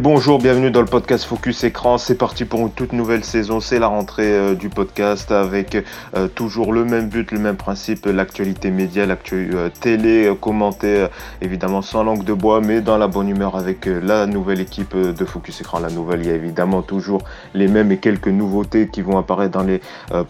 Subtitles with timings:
[0.00, 1.98] Bonjour, bienvenue dans le podcast Focus Écran.
[1.98, 3.60] C'est parti pour une toute nouvelle saison.
[3.60, 5.76] C'est la rentrée euh, du podcast avec
[6.16, 11.06] euh, toujours le même but, le même principe, l'actualité média, l'actualité euh, télé, commenté
[11.40, 15.24] évidemment sans langue de bois, mais dans la bonne humeur avec la nouvelle équipe de
[15.24, 15.78] Focus Écran.
[15.78, 17.22] La nouvelle, il y a évidemment toujours
[17.54, 19.80] les mêmes et quelques nouveautés qui vont apparaître dans les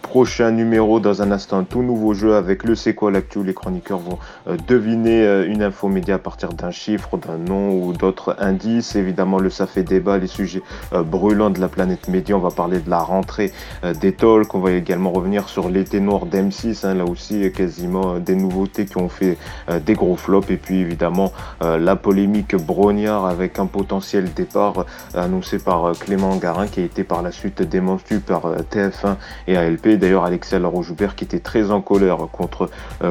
[0.03, 0.99] prochains numéros.
[0.99, 3.43] Dans un instant, tout nouveau jeu avec le C'est quoi l'actu.
[3.43, 4.19] Les chroniqueurs vont
[4.67, 8.95] deviner une info média à partir d'un chiffre, d'un nom ou d'autres indices.
[8.95, 10.61] Évidemment, le ça fait débat, les sujets
[10.93, 12.35] euh, brûlants de la planète média.
[12.35, 13.51] On va parler de la rentrée
[13.83, 14.53] euh, des talks.
[14.53, 16.85] On va également revenir sur l'été noir d'M6.
[16.85, 19.37] Hein, là aussi, quasiment euh, des nouveautés qui ont fait
[19.85, 20.49] des gros flops.
[20.49, 21.31] Et puis évidemment,
[21.61, 27.21] la polémique Brognard avec un potentiel départ annoncé par Clément Garin qui a été par
[27.21, 29.15] la suite démenti par TF1
[29.47, 29.97] et ALP.
[29.97, 32.69] D'ailleurs, Alexia Laroche-Joubert qui était très en colère contre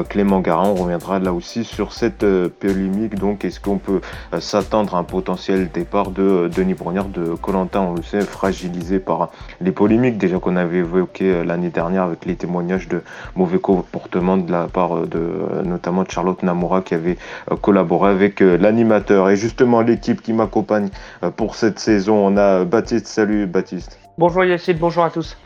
[0.09, 0.69] Clément Garin.
[0.69, 2.25] On reviendra là aussi sur cette
[2.59, 3.15] polémique.
[3.15, 4.01] Donc, est-ce qu'on peut
[4.39, 9.31] s'attendre à un potentiel départ de Denis Brognard de Colantin, on le sait, fragilisé par
[9.61, 13.01] les polémiques déjà qu'on avait évoquées euh, l'année dernière avec les témoignages de
[13.35, 17.17] mauvais comportement de la part euh, de euh, notamment de Charlotte Namoura qui avait
[17.61, 19.29] collaboré avec l'animateur.
[19.29, 20.89] Et justement, l'équipe qui m'accompagne
[21.35, 23.07] pour cette saison, on a Baptiste.
[23.07, 23.99] Salut Baptiste.
[24.17, 25.37] Bonjour Yacine, bonjour à tous.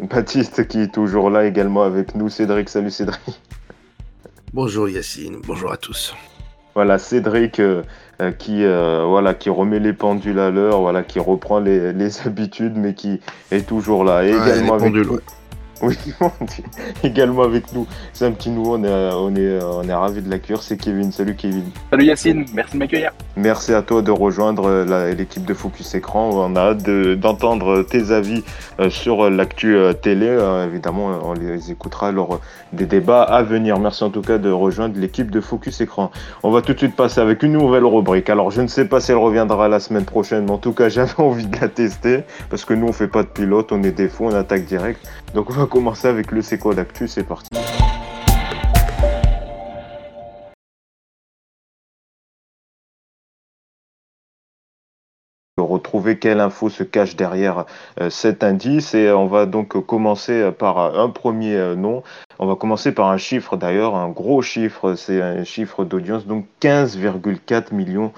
[0.00, 2.28] Baptiste qui est toujours là également avec nous.
[2.28, 3.20] Cédric, salut Cédric.
[4.52, 6.14] Bonjour Yacine, bonjour à tous.
[6.74, 7.60] Voilà, Cédric
[8.20, 12.26] euh, qui, euh, voilà, qui remet les pendules à l'heure, voilà, qui reprend les, les,
[12.26, 14.24] habitudes, mais qui est toujours là.
[14.24, 14.92] Et également avec
[15.82, 15.96] oui,
[17.02, 17.86] également avec nous.
[18.12, 20.62] C'est un petit nouveau, on est, on est, on est ravis de l'accueillir.
[20.62, 21.10] C'est Kevin.
[21.10, 21.64] Salut Kevin.
[21.90, 23.12] Salut Yacine, merci de m'accueillir.
[23.36, 24.84] Merci à toi de rejoindre
[25.16, 26.30] l'équipe de Focus Écran.
[26.32, 26.82] On a hâte
[27.18, 28.44] d'entendre tes avis
[28.78, 30.26] euh, sur l'actu euh, télé.
[30.28, 32.40] Euh, évidemment, on les écoutera lors
[32.72, 33.78] des débats à venir.
[33.78, 36.10] Merci en tout cas de rejoindre l'équipe de Focus Écran.
[36.42, 38.28] On va tout de suite passer avec une nouvelle rubrique.
[38.28, 40.88] Alors, je ne sais pas si elle reviendra la semaine prochaine, mais en tout cas,
[40.90, 43.92] j'avais envie de la tester parce que nous, on fait pas de pilote, on est
[43.92, 45.00] des fous, on attaque direct.
[45.34, 47.48] Donc, on va commencer avec le C'est quoi d'actu, c'est parti.
[55.70, 57.64] retrouver quelle info se cache derrière
[58.00, 62.02] euh, cet indice et on va donc commencer par un premier euh, nom.
[62.38, 66.46] On va commencer par un chiffre d'ailleurs, un gros chiffre, c'est un chiffre d'audience, donc
[66.60, 68.12] 15,4 millions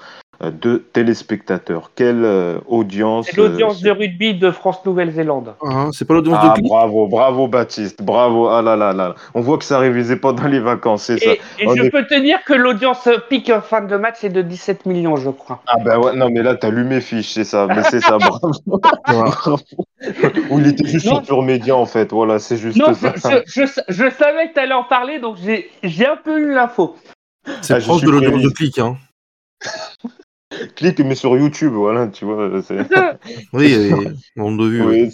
[0.51, 1.91] de téléspectateurs.
[1.95, 5.55] Quelle euh, audience C'est l'audience euh, de rugby de France-Nouvelle-Zélande.
[5.61, 8.47] Ah, c'est pas l'audience ah, de Bravo, bravo Baptiste, bravo.
[8.47, 9.15] Ah là là là.
[9.33, 11.31] On voit que ça révisait pas dans les vacances, c'est ça.
[11.31, 15.15] Et je peux te dire que l'audience pic fin de match est de 17 millions,
[15.15, 15.61] je crois.
[15.67, 17.67] Ah ben ouais, non mais là t'as lu mes fiches, c'est ça.
[17.67, 18.17] Mais c'est ça,
[19.07, 19.59] bravo.
[20.49, 23.13] Ou il était juste sur Pure Média en fait, voilà, c'est juste non, ça.
[23.45, 26.95] Je, je, savais que t'allais en parler, donc j'ai un peu eu l'info.
[27.61, 28.97] C'est ah, proche de l'audience de clic, hein.
[30.75, 32.49] Clique, mais sur YouTube, voilà, tu vois.
[33.53, 33.91] oui,
[34.35, 34.81] monde de vue.
[34.83, 35.11] Oui.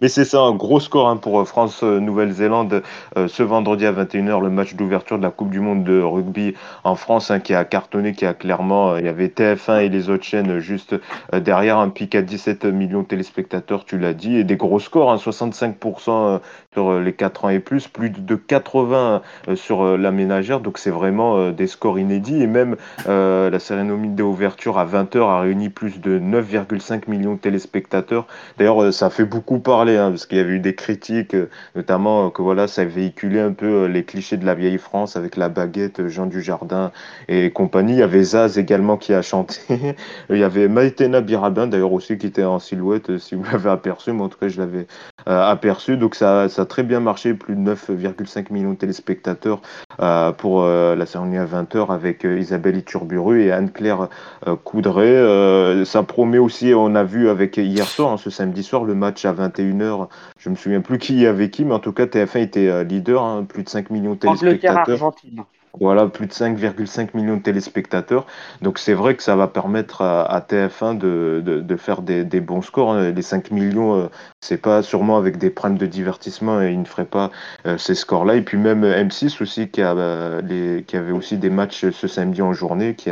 [0.00, 2.82] Mais c'est ça, un gros score hein, pour euh, France-Nouvelle-Zélande
[3.16, 6.54] euh, ce vendredi à 21h, le match d'ouverture de la Coupe du Monde de rugby
[6.84, 8.92] en France hein, qui a cartonné, qui a clairement.
[8.92, 10.94] Euh, il y avait TF1 et les autres chaînes juste
[11.32, 15.14] derrière, un pic à 17 millions de téléspectateurs, tu l'as dit, et des gros scores,
[15.16, 16.40] 65% hein,
[16.72, 19.22] sur les 4 ans et plus, plus de 80
[19.54, 22.42] sur la ménagère, donc c'est vraiment des scores inédits.
[22.42, 22.76] Et même
[23.06, 28.26] la cérémonie d'ouverture à 20h a réuni plus de 9,5 millions de téléspectateurs.
[28.58, 32.26] D'ailleurs, ça fait beaucoup parler, hein, parce qu'il y avait eu des critiques, euh, notamment
[32.26, 35.36] euh, que voilà, ça véhiculait un peu euh, les clichés de la vieille France avec
[35.36, 36.92] la baguette, Jean Dujardin
[37.28, 37.94] et compagnie.
[37.94, 39.56] Il y avait Zaz également qui a chanté.
[40.30, 44.12] Il y avait Maïtena Birabin d'ailleurs aussi qui était en silhouette, si vous l'avez aperçu,
[44.12, 44.86] mais en tout cas je l'avais
[45.28, 45.96] aperçu.
[45.96, 49.60] Donc ça, ça, a très bien marché, plus de 9,5 millions de téléspectateurs
[50.38, 54.08] pour la cérémonie à 20h avec Isabelle Iturburu et Anne-Claire
[54.64, 55.84] Coudray.
[55.84, 59.24] ça promet aussi, on a vu avec hier soir, hein, ce samedi soir, le match
[59.24, 60.08] à 21h.
[60.38, 62.84] Je me souviens plus qui y avait qui, mais en tout cas, TF1 était euh,
[62.84, 65.14] leader, hein, plus de 5 millions de téléspectateurs.
[65.78, 68.26] Voilà, plus de 5,5 millions de téléspectateurs.
[68.62, 72.92] Donc c'est vrai que ça va permettre à, TF1 de, faire des, bons scores.
[72.92, 73.10] Hein.
[73.10, 74.06] Les 5 millions, euh,
[74.40, 77.30] c'est pas sûrement avec des primes de divertissement et ils ne feraient pas
[77.66, 78.36] euh, ces scores-là.
[78.36, 83.10] Et puis même M6 aussi qui, avait aussi des matchs ce samedi en journée, qui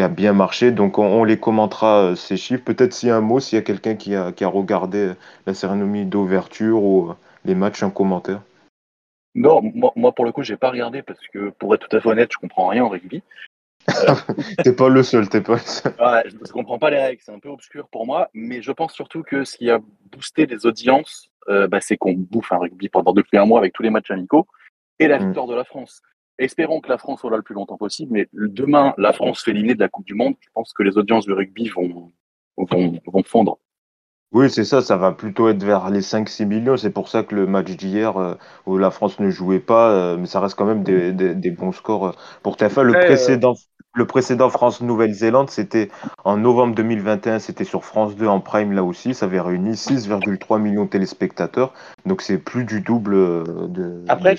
[0.00, 0.70] a, bien marché.
[0.70, 2.62] Donc on, les commentera euh, ces chiffres.
[2.64, 4.98] Peut-être s'il y a un mot, s'il y a quelqu'un qui a, qui a, regardé
[4.98, 5.14] euh,
[5.46, 7.14] la cérémonie d'ouverture ou euh,
[7.44, 8.40] les matchs en commentaire.
[9.34, 9.62] Non,
[9.96, 12.30] moi, pour le coup, j'ai pas regardé parce que pour être tout à fait honnête,
[12.32, 13.22] je comprends rien en rugby.
[14.64, 15.94] t'es pas le seul, t'es pas le seul.
[16.26, 18.92] je ne comprends pas les règles, c'est un peu obscur pour moi, mais je pense
[18.92, 19.80] surtout que ce qui a
[20.12, 23.82] boosté les audiences, bah, c'est qu'on bouffe un rugby pendant depuis un mois avec tous
[23.82, 24.46] les matchs amicaux
[25.00, 25.24] et la mm.
[25.26, 26.02] victoire de la France.
[26.38, 29.52] Espérons que la France soit là le plus longtemps possible, mais demain, la France fait
[29.52, 30.34] l'inné de la Coupe du Monde.
[30.40, 32.12] Je pense que les audiences du rugby vont,
[32.56, 33.58] vont, fondre.
[34.32, 36.76] Oui, c'est ça, ça va plutôt être vers les 5-6 millions.
[36.76, 40.38] C'est pour ça que le match d'hier, où la France ne jouait pas, mais ça
[40.38, 42.84] reste quand même des, bons scores pour TFA.
[42.84, 43.54] Le précédent,
[43.94, 45.90] le précédent France-Nouvelle-Zélande, c'était
[46.24, 49.14] en novembre 2021, c'était sur France 2 en prime là aussi.
[49.14, 51.72] Ça avait réuni 6,3 millions de téléspectateurs.
[52.06, 53.14] Donc c'est plus du double
[53.70, 54.04] de.
[54.08, 54.36] Après,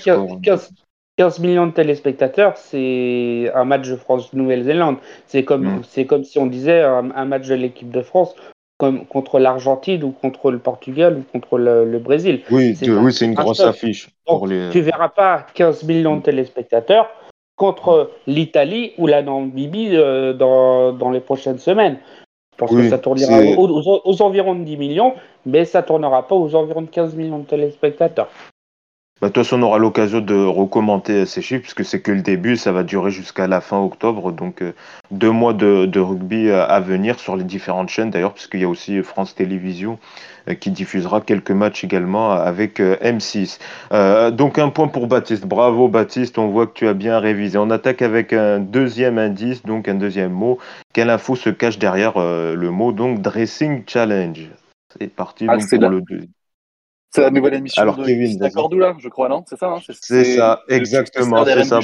[1.18, 4.96] 15, millions de téléspectateurs, c'est un match de France-Nouvelle-Zélande.
[5.26, 5.82] C'est comme, mm.
[5.86, 8.34] c'est comme si on disait un, match de l'équipe de France
[8.82, 12.40] comme contre l'Argentine ou contre le Portugal ou contre le, Brésil.
[12.50, 14.10] Oui, c'est oui, une grosse affiche.
[14.26, 14.70] Pour les...
[14.72, 17.08] Tu verras pas 15 millions de téléspectateurs
[17.54, 21.98] contre l'Italie ou la Namibie euh, dans, dans les prochaines semaines.
[22.54, 25.14] Je pense que ça tournera aux, environs de 10 millions,
[25.46, 28.30] mais ça tournera pas aux environs de 15 millions de téléspectateurs.
[29.22, 32.22] Bah, de toute façon, on aura l'occasion de recommenter ces chiffres, puisque c'est que le
[32.22, 34.32] début, ça va durer jusqu'à la fin octobre.
[34.32, 34.72] Donc, euh,
[35.12, 39.00] deux mois de, rugby à, venir sur les différentes chaînes, d'ailleurs, puisqu'il y a aussi
[39.04, 40.00] France Télévisions
[40.48, 43.60] euh, qui diffusera quelques matchs également avec euh, M6.
[44.32, 45.46] donc, un point pour Baptiste.
[45.46, 46.36] Bravo, Baptiste.
[46.38, 47.58] On voit que tu as bien révisé.
[47.58, 50.58] On attaque avec un deuxième indice, donc un deuxième mot.
[50.92, 54.50] Quelle info se cache derrière le mot, donc, dressing challenge?
[54.98, 56.28] C'est parti ah, pour le deuxième.
[57.14, 60.24] C'est la nouvelle émission Alors, de Kevin, Cordula, je crois, non C'est ça, hein C'est
[60.24, 61.80] ça, exactement, c'est ça.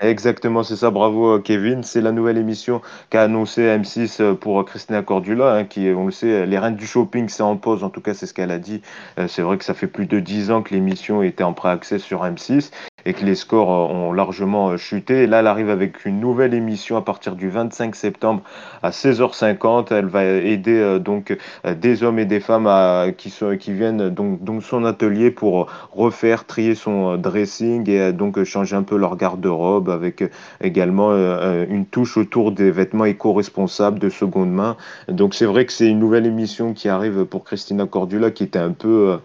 [0.00, 0.90] Exactement, c'est ça.
[0.90, 1.82] Bravo, Kevin.
[1.84, 2.80] C'est la nouvelle émission
[3.10, 6.86] qu'a annoncé M6 euh, pour Christina Cordula, hein, qui, on le sait, les reines du
[6.86, 7.84] shopping, c'est en pause.
[7.84, 8.82] En tout cas, c'est ce qu'elle a dit.
[9.18, 12.00] Euh, c'est vrai que ça fait plus de dix ans que l'émission était en pré-accès
[12.00, 12.70] sur M6
[13.06, 15.26] et que les scores euh, ont largement euh, chuté.
[15.26, 18.42] Là, elle arrive avec une nouvelle émission à partir du 25 septembre
[18.82, 19.86] à 16h50.
[19.90, 22.70] Elle va aider euh, donc des hommes et des femmes
[23.16, 23.32] qui,
[23.72, 29.16] viennent donc, son atelier pour refaire, trier son dressing et donc changer un peu leur
[29.16, 30.24] garde-robe avec
[30.60, 34.76] également une touche autour des vêtements éco-responsables de seconde main.
[35.08, 38.58] Donc c'est vrai que c'est une nouvelle émission qui arrive pour Christina Cordula qui était
[38.58, 39.18] un peu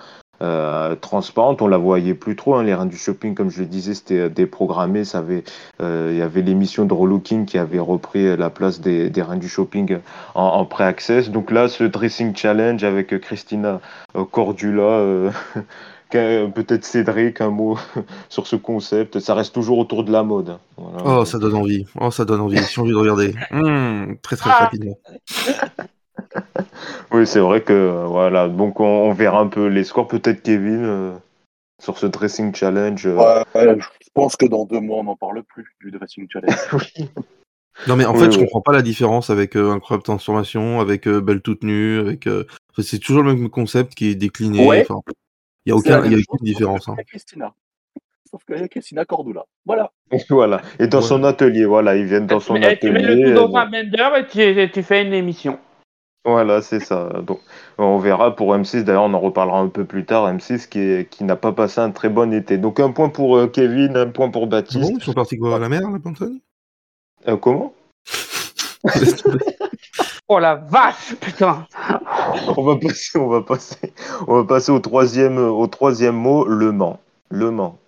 [1.02, 1.62] transparente.
[1.62, 2.56] On la voyait plus trop.
[2.56, 2.64] Hein.
[2.64, 5.04] Les reins du shopping, comme je le disais, c'était euh, déprogrammé.
[5.04, 5.44] Ça avait,
[5.82, 9.38] euh, il y avait l'émission de Relooking qui avait repris la place des, des reins
[9.38, 9.98] du shopping
[10.36, 11.30] en, en pré-access.
[11.30, 13.80] Donc là, ce dressing challenge avec Christina
[14.32, 15.32] Cordula.
[16.10, 17.78] peut-être Cédric, un mot
[18.30, 19.20] sur ce concept.
[19.20, 20.58] Ça reste toujours autour de la mode.
[20.78, 21.86] Oh, ça donne envie.
[22.00, 22.58] Oh, ça donne envie.
[22.58, 23.36] J'ai envie de regarder.
[23.52, 24.64] Mmh, très très ah.
[24.64, 24.98] rapidement.
[27.12, 28.48] oui, c'est vrai que voilà.
[28.48, 30.08] Donc on, verra un peu les scores.
[30.08, 31.14] Peut-être Kevin euh,
[31.82, 33.06] sur ce dressing challenge.
[33.06, 33.44] Euh.
[33.56, 36.56] je pense que dans deux mois on n'en parle plus du dressing challenge.
[37.88, 41.40] Non mais en fait, je comprends pas la différence avec euh, Incroyable Transformation, avec Belle
[41.40, 42.28] toute nue, avec.
[42.78, 44.64] c'est toujours le même concept qui est décliné.
[44.64, 46.90] Il n'y a aucun, y a aucune différence.
[46.90, 46.98] Hein.
[47.08, 47.54] Christina.
[48.30, 49.46] Sauf qu'il y a Christina Cordula.
[49.66, 49.92] Voilà.
[50.30, 50.62] voilà.
[50.78, 52.78] Et dans son atelier, voilà, ils viennent dans son atelier.
[52.80, 55.58] Tu mets le tout dans un blender et tu fais une émission.
[56.32, 57.10] Voilà, c'est ça.
[57.26, 57.40] Donc,
[57.78, 58.84] on verra pour M6.
[58.84, 60.32] D'ailleurs, on en reparlera un peu plus tard.
[60.32, 62.58] M6 qui, qui n'a pas passé un très bon été.
[62.58, 64.92] Donc, un point pour euh, Kevin, un point pour Baptiste.
[64.92, 66.40] Bon, ils sont partis quoi à la mer, la Pantone
[67.28, 67.74] euh, Comment?
[70.32, 71.66] Oh la vache, putain
[72.56, 73.94] on va passer, on va passer,
[74.28, 77.00] on va passer au troisième, au troisième mot, Le Mans.
[77.30, 77.80] Le Mans.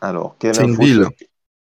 [0.00, 1.06] Alors, quelle ville.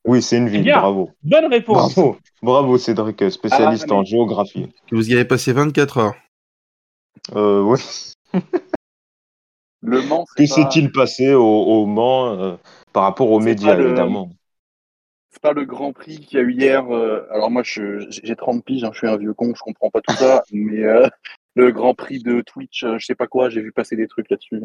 [0.08, 1.12] Oui, c'est une ville, bravo.
[1.22, 1.94] Bonne réponse.
[1.94, 4.70] Bravo, bravo Cédric, spécialiste ah, en géographie.
[4.90, 6.16] Vous y avez passé 24 heures.
[7.36, 7.80] Euh, oui.
[9.82, 10.26] Le Mans.
[10.38, 12.56] Que s'est-il passé au, Mans euh,
[12.94, 14.30] par rapport aux médias, évidemment?
[15.30, 16.90] C'est pas le Grand Prix qu'il y a eu hier.
[16.90, 20.00] Euh, alors moi, j'ai 30 piges, hein, je suis un vieux con, je comprends pas
[20.00, 21.08] tout ça, mais euh,
[21.56, 24.62] le Grand Prix de Twitch, je sais pas quoi, j'ai vu passer des trucs là-dessus.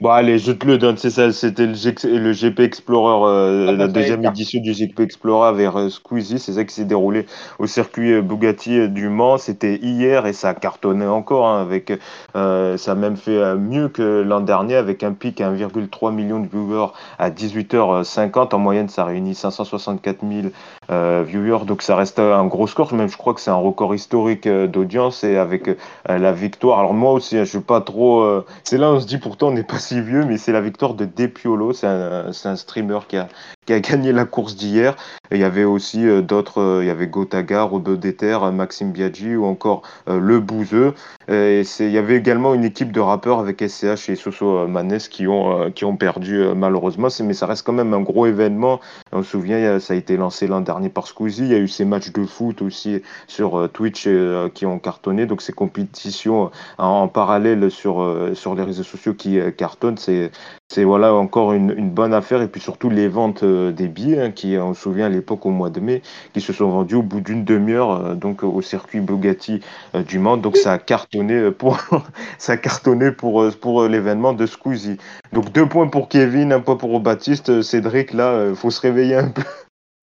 [0.00, 3.86] Bon, allez, je te le donne, c'est ça, c'était le, GP Explorer, euh, ah, la
[3.86, 7.26] deuxième édition du GP Explorer vers euh, Squeezie, c'est ça qui s'est déroulé
[7.60, 11.92] au circuit euh, Bugatti du Mans, c'était hier et ça a cartonné encore, hein, avec,
[12.34, 16.48] ça a même fait mieux que l'an dernier avec un pic à 1,3 million de
[16.48, 16.88] viewers
[17.20, 22.92] à 18h50, en moyenne ça réunit 564 000 viewers, donc ça reste un gros score,
[22.94, 25.70] même je crois que c'est un record historique d'audience et avec
[26.08, 29.18] la victoire, alors moi aussi, hein, je suis pas trop, c'est là on se dit
[29.18, 31.72] pourtant on n'est pas si vieux, mais c'est la victoire de Depiolo.
[31.72, 33.28] C'est un, un, streamer qui a,
[33.66, 34.96] qui a gagné la course d'hier.
[35.32, 39.36] Il y avait aussi euh, d'autres, euh, il y avait Gotaga, Robert Deter, Maxime Biaggi
[39.36, 40.94] ou encore euh, Le Bouzeux.
[41.28, 45.26] Et il y avait également une équipe de rappeurs avec SCH et Soso Manès qui
[45.26, 47.08] ont, qui ont perdu malheureusement.
[47.22, 48.78] Mais ça reste quand même un gros événement.
[49.10, 51.44] On se souvient, ça a été lancé l'an dernier par Squeezie.
[51.44, 54.06] Il y a eu ces matchs de foot aussi sur Twitch
[54.52, 55.24] qui ont cartonné.
[55.24, 60.30] Donc ces compétitions en, parallèle sur, sur les réseaux sociaux qui cartonnent, c'est
[60.74, 62.42] c'est voilà encore une, bonne affaire.
[62.42, 65.50] Et puis surtout les ventes des billets hein, qui on se souvient à l'époque au
[65.50, 66.02] mois de mai
[66.32, 69.60] qui se sont vendus au bout d'une demi-heure donc au circuit Bugatti
[70.08, 70.36] du Mans.
[70.36, 71.78] Donc ça a cartonné pour
[72.38, 74.98] ça a cartonné pour pour l'événement de Squeezie
[75.32, 77.62] donc deux points pour Kevin un point pour Baptiste.
[77.62, 79.42] Cédric là faut se réveiller un peu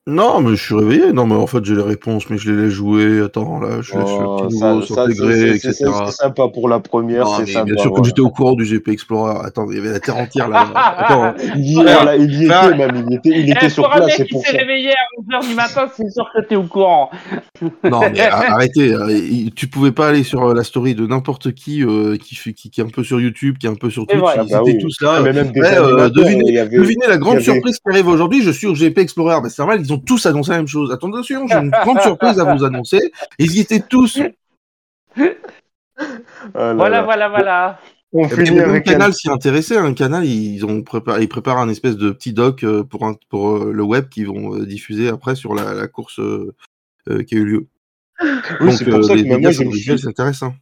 [0.08, 1.14] non, mais je suis réveillé.
[1.14, 3.22] Non, mais en fait, j'ai les réponses, mais je les laisse jouer.
[3.24, 5.74] Attends, là, je laisse oh, le petit nouveau s'intégrer, etc.
[6.08, 7.66] C'est sympa pour la première, c'est sympa.
[7.66, 9.46] Bien sûr, que j'étais au courant du GP Explorer.
[9.46, 10.72] Attends, il y avait la terre entière là.
[10.98, 13.06] Attends, il, y était, même.
[13.08, 14.12] Il était, il était eh, sur place.
[14.18, 14.58] C'est pour ça.
[14.58, 17.12] réveillé à 11h du matin, c'est sûr que t'es au courant.
[17.84, 18.94] Non, mais arrêtez.
[18.94, 22.72] Euh, tu pouvais pas aller sur euh, la story de n'importe qui, euh, qui, qui,
[22.72, 24.24] qui est un peu sur YouTube, qui est un peu sur Twitch.
[24.36, 26.10] Ils étaient bah tous là.
[26.10, 28.42] Devinez la grande surprise qui arrive aujourd'hui.
[28.42, 29.36] Je suis au GP Explorer.
[29.50, 30.92] c'est normal, ils ont tous annoncé la même chose.
[30.92, 33.12] Attention, j'ai une grande surprise à vous annoncer.
[33.38, 34.20] Ils y étaient tous.
[36.56, 37.80] Ah voilà, voilà, voilà.
[38.12, 39.78] On finit avec un canal s'y intéressait.
[39.78, 43.16] Un canal, ils ont préparé, ils préparent un espèce de petit doc euh, pour un,
[43.30, 46.20] pour euh, le web qu'ils vont euh, diffuser après sur la, course
[47.06, 47.68] qui a eu lieu.
[48.62, 50.56] Oui, c'est pour ça que moi, c'est intéressant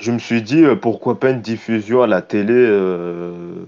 [0.00, 2.54] je me suis dit euh, pourquoi pas une diffusion à la télé.
[2.54, 3.64] Euh...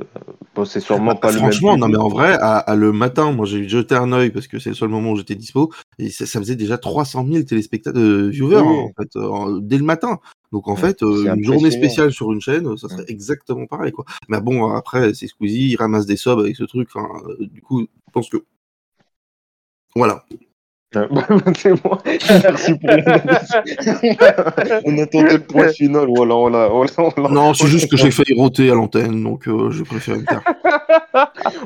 [0.54, 1.42] Bon, c'est sûrement pas le même.
[1.44, 4.58] Franchement, non, mais en vrai, à, le matin, moi j'ai jeté un œil parce que
[4.58, 8.28] c'est le seul moment où j'étais dispo et ça, faisait déjà 300 000 téléspectateurs, euh,
[8.28, 10.18] viewers hein, en fait, euh, dès le matin.
[10.52, 14.04] Donc en fait, une journée spéciale sur une chaîne, ça serait exactement pareil quoi.
[14.28, 16.90] Mais bon, après c'est Squeezie, il ramasse des subs avec ce truc.
[17.40, 18.44] du coup, je pense que
[19.94, 20.24] voilà.
[20.96, 21.08] Euh,
[21.56, 21.98] c'est moi.
[22.04, 22.90] Merci pour
[24.84, 26.06] On attendait le point final.
[26.14, 29.82] Voilà, voilà, voilà, Non, c'est juste que j'ai failli roter à l'antenne, donc euh, je
[29.82, 30.42] préfère me taire.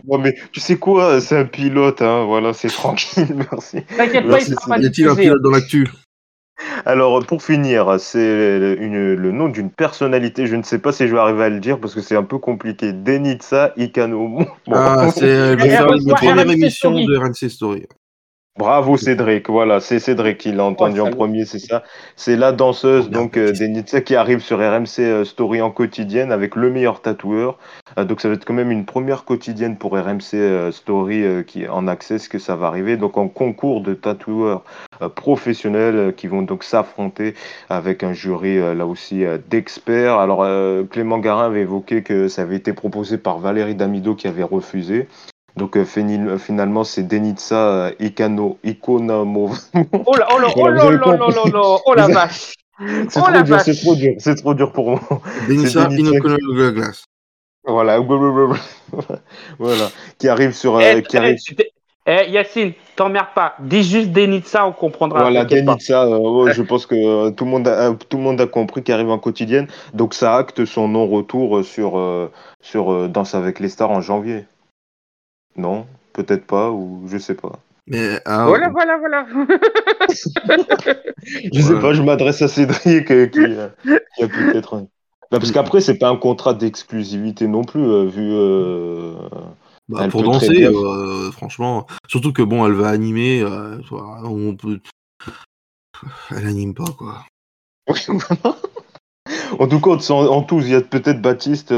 [0.04, 3.78] bon, mais tu sais quoi C'est un pilote, hein, voilà, c'est tranquille, merci.
[3.96, 5.88] T'inquiète pas, il Y a-t-il un pilote dans l'actu?
[6.86, 10.46] Alors, pour finir, c'est le nom d'une personnalité.
[10.46, 12.22] Je ne sais pas si je vais arriver à le dire parce que c'est un
[12.22, 12.92] peu compliqué.
[12.92, 14.38] Denitsa Ikano.
[14.72, 17.86] Ah, c'est la première émission de RNC Story.
[18.58, 21.82] Bravo Cédric, voilà, c'est Cédric qui l'a entendu en premier, c'est ça.
[22.16, 26.56] C'est la danseuse donc euh, Denitsa qui arrive sur RMC euh, Story en quotidienne avec
[26.56, 27.58] le meilleur tatoueur.
[27.98, 31.86] Euh, donc ça va être quand même une première quotidienne pour RMC Story qui en
[31.86, 32.96] accès ce que ça va arriver.
[32.96, 34.64] Donc en concours de tatoueurs
[35.14, 37.34] professionnels qui vont donc s'affronter
[37.68, 40.18] avec un jury là aussi d'experts.
[40.18, 40.46] Alors
[40.88, 45.08] Clément Garin avait évoqué que ça avait été proposé par Valérie Damido qui avait refusé.
[45.56, 45.84] Donc euh,
[46.38, 49.50] finalement, c'est Denitsa Ikano Ikonomo.
[49.74, 52.54] Oh là, oh là, oh là, oh là, oh là, oh la vache.
[53.08, 55.00] C'est trop, dur, c'est trop dur, c'est trop dur pour moi.
[55.48, 57.06] Denitsa Ikonomo Glass.
[57.64, 57.98] Voilà,
[59.58, 61.38] voilà, qui arrive sur, euh, qui arrive.
[62.06, 63.54] Eh, Yacine, t'emmerdes pas.
[63.60, 65.22] Dis juste Denitsa, on comprendra.
[65.22, 68.82] Voilà, Denitsa, euh, je pense que tout, le monde a, tout le monde a compris
[68.82, 69.68] qu'il arrive en quotidienne.
[69.94, 74.44] Donc ça acte son non-retour sur, sur Danse avec les stars en janvier.
[75.56, 77.60] Non, peut-être pas, ou je sais pas.
[77.88, 79.26] Mais, ah, voilà, voilà, voilà.
[81.52, 83.68] je sais pas, je m'adresse à Cédric euh, qui, euh,
[84.16, 84.78] qui, a peut-être.
[85.30, 88.32] Bah, parce qu'après, c'est pas un contrat d'exclusivité non plus, euh, vu.
[89.88, 90.68] Bah, pour danser,
[91.32, 91.86] franchement.
[92.08, 93.44] Surtout que bon, elle va animer.
[93.92, 94.80] on peut...
[96.30, 97.24] Elle anime pas, quoi.
[99.58, 101.72] en tout cas, en, en tous, il y a peut-être Baptiste.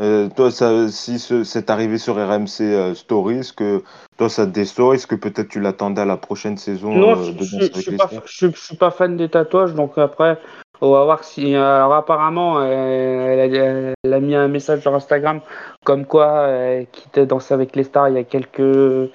[0.00, 3.82] Euh, toi, ça, si c'est arrivé sur RMC euh, Stories, que
[4.18, 7.32] toi, ça te déçoit Est-ce que peut-être tu l'attendais à la prochaine saison Non, euh,
[7.32, 10.38] de je, je, suis pas, je, suis pas fan des tatouages, donc après,
[10.82, 11.54] on va voir si.
[11.54, 15.40] Alors, apparemment, elle, a, mis un message sur Instagram
[15.84, 19.10] comme quoi elle quittait Danser avec les stars il y a quelques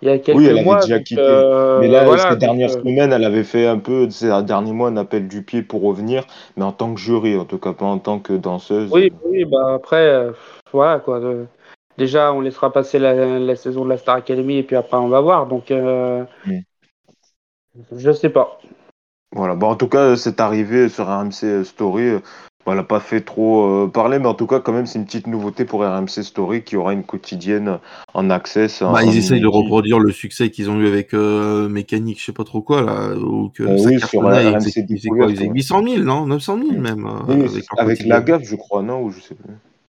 [0.00, 0.76] il y a quelques oui, elle mois.
[0.76, 1.20] Avait déjà quitté.
[1.20, 4.88] Euh, mais là, ces dernières euh, semaines, elle avait fait un peu, ces derniers mois,
[4.88, 6.24] un appel du pied pour revenir,
[6.56, 8.90] mais en tant que jury, en tout cas, pas en tant que danseuse.
[8.92, 10.32] Oui, oui bah après, euh,
[10.72, 11.20] voilà quoi.
[11.96, 15.20] déjà, on laissera passer la, saison de la Star Academy et puis après, on va
[15.20, 15.46] voir.
[15.46, 16.26] Donc, mm.
[17.96, 18.60] je sais pas.
[19.32, 22.20] Voilà, bon, en tout cas, c'est arrivé sur RMC Story
[22.70, 25.04] elle n'a pas fait trop euh, parler, mais en tout cas, quand même, c'est une
[25.04, 27.78] petite nouveauté pour RMC Story qui aura une quotidienne
[28.14, 28.82] en access.
[28.82, 32.32] Bah, ils essayent de reproduire le succès qu'ils ont eu avec euh, Mécanique, je sais
[32.32, 33.14] pas trop quoi, là.
[33.16, 37.08] Ou que euh, oui, sur RMC ils, quoi, ils 800 000, non 900 000 même.
[37.76, 39.54] avec, la gaffe, je crois, non Ou je sais plus.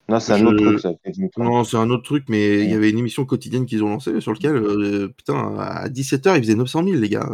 [0.09, 0.93] Non, c'est un autre truc, ça.
[1.39, 4.21] Non, c'est un autre truc, mais il y avait une émission quotidienne qu'ils ont lancée
[4.21, 7.29] sur lequel, putain, à 17h, ils faisaient 900 000, les gars.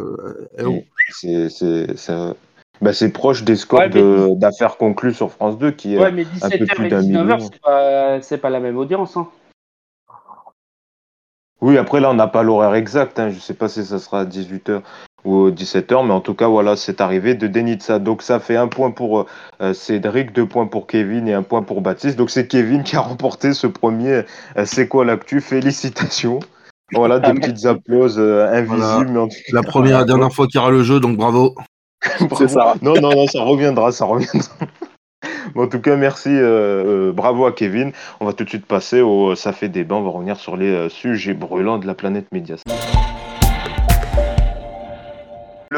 [1.11, 1.49] c'est
[2.81, 3.89] bah, c'est proche des scores
[4.37, 7.39] d'affaires conclues sur France 2 qui est ouais, mais 17 un peu plus d'un million.
[8.23, 9.17] C'est pas, la même audience.
[9.17, 9.29] Hein.
[11.61, 13.19] Oui, après là, on n'a pas l'horaire exact.
[13.19, 13.31] Hein.
[13.31, 14.83] Je sais pas si ça sera à 18h.
[15.25, 17.99] ou 17h, mais en tout cas, voilà, c'est arrivé de Denitsa.
[17.99, 19.27] Donc ça fait un point pour
[19.61, 22.17] euh, Cédric, deux points pour Kevin et un point pour Baptiste.
[22.17, 24.23] Donc c'est Kevin qui a remporté ce premier
[24.57, 25.41] euh, C'est quoi l'actu?
[25.41, 26.39] Félicitations.
[26.93, 29.11] Voilà, des petites applauses invisibles.
[29.11, 31.55] Mais en La première et dernière fois qu'il y aura le jeu, donc bravo.
[32.37, 32.75] C'est ça.
[32.83, 34.49] Non, non, non, ça reviendra, ça reviendra.
[35.55, 36.31] en tout cas, merci,
[37.15, 37.93] bravo à Kevin.
[38.21, 39.97] On va tout de suite passer au Ça fait débat.
[39.97, 42.57] On va revenir sur les sujets brûlants de la planète média.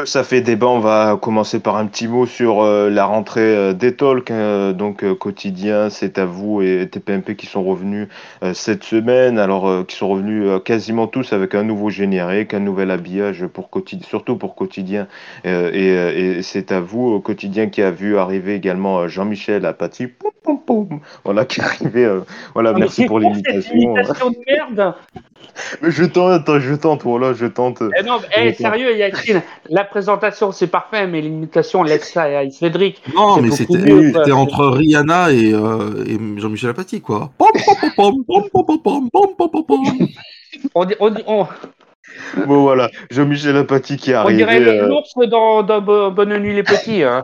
[0.05, 3.73] Ça fait débat, on va commencer par un petit mot sur euh, la rentrée euh,
[3.73, 8.07] des talks, hein, donc euh, quotidien, c'est à vous et TPMP qui sont revenus
[8.53, 13.45] cette semaine, alors qui sont revenus quasiment tous avec un nouveau générique, un nouvel habillage
[13.47, 15.07] pour quotidien, surtout pour quotidien
[15.45, 20.07] et, c'est à vous quotidien qui a vu arriver également Jean-Michel Apathy,
[21.23, 22.19] voilà qui est arrivé,
[22.53, 23.93] voilà merci pour l'imitation.
[23.93, 24.95] de merde.
[25.81, 27.83] Mais je tente, je tente, voilà, je tente.
[27.97, 33.01] Eh non, eh, sérieux, Yacine, la présentation c'est parfait, mais l'imitation laisse ça à Cédric.
[33.15, 37.31] Non, mais c'était entre Rihanna et, euh, et Jean-Michel Apathy, quoi.
[40.75, 41.47] on dit, on on...
[42.45, 44.43] Bon voilà, Jean-Michel Apathy qui est arrivé.
[44.43, 47.03] On dirait l'ours dans, dans Bonne Nuit les Petits.
[47.03, 47.23] Hein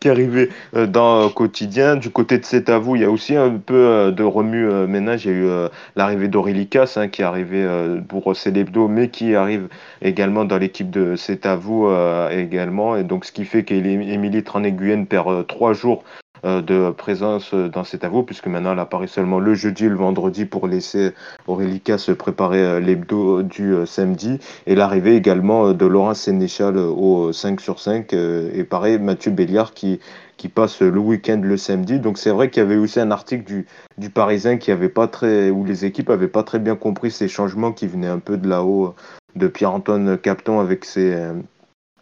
[0.00, 1.96] qui arrivé euh, dans Quotidien.
[1.96, 5.24] Du côté de C'est à vous, il y a aussi un peu euh, de remue-ménage.
[5.24, 7.66] Il y a eu euh, l'arrivée d'Aurélie hein, qui est arrivée
[8.08, 9.68] pour Célébdo, mais qui arrive
[10.02, 11.88] également dans l'équipe de C'est à vous
[12.30, 12.96] également.
[12.96, 17.84] Et donc, ce qui fait qu'Émilie Tranéguyen perd trois jours euh, de présence euh, dans
[17.84, 21.12] cet avou, puisque maintenant elle apparaît seulement le jeudi et le vendredi pour laisser
[21.46, 24.38] Aurélica se préparer euh, l'hebdo du samedi.
[24.66, 28.12] Et l'arrivée également de Laurent Sénéchal au 5 sur 5.
[28.12, 30.00] Et pareil, Mathieu Béliard qui,
[30.36, 31.98] qui passe le week-end le samedi.
[31.98, 33.66] Donc c'est vrai qu'il y avait aussi un article du,
[33.98, 37.28] du Parisien qui avait pas très, où les équipes avaient pas très bien compris ces
[37.28, 38.94] changements qui venaient un peu de là-haut
[39.36, 41.14] de Pierre-Antoine Capton avec ses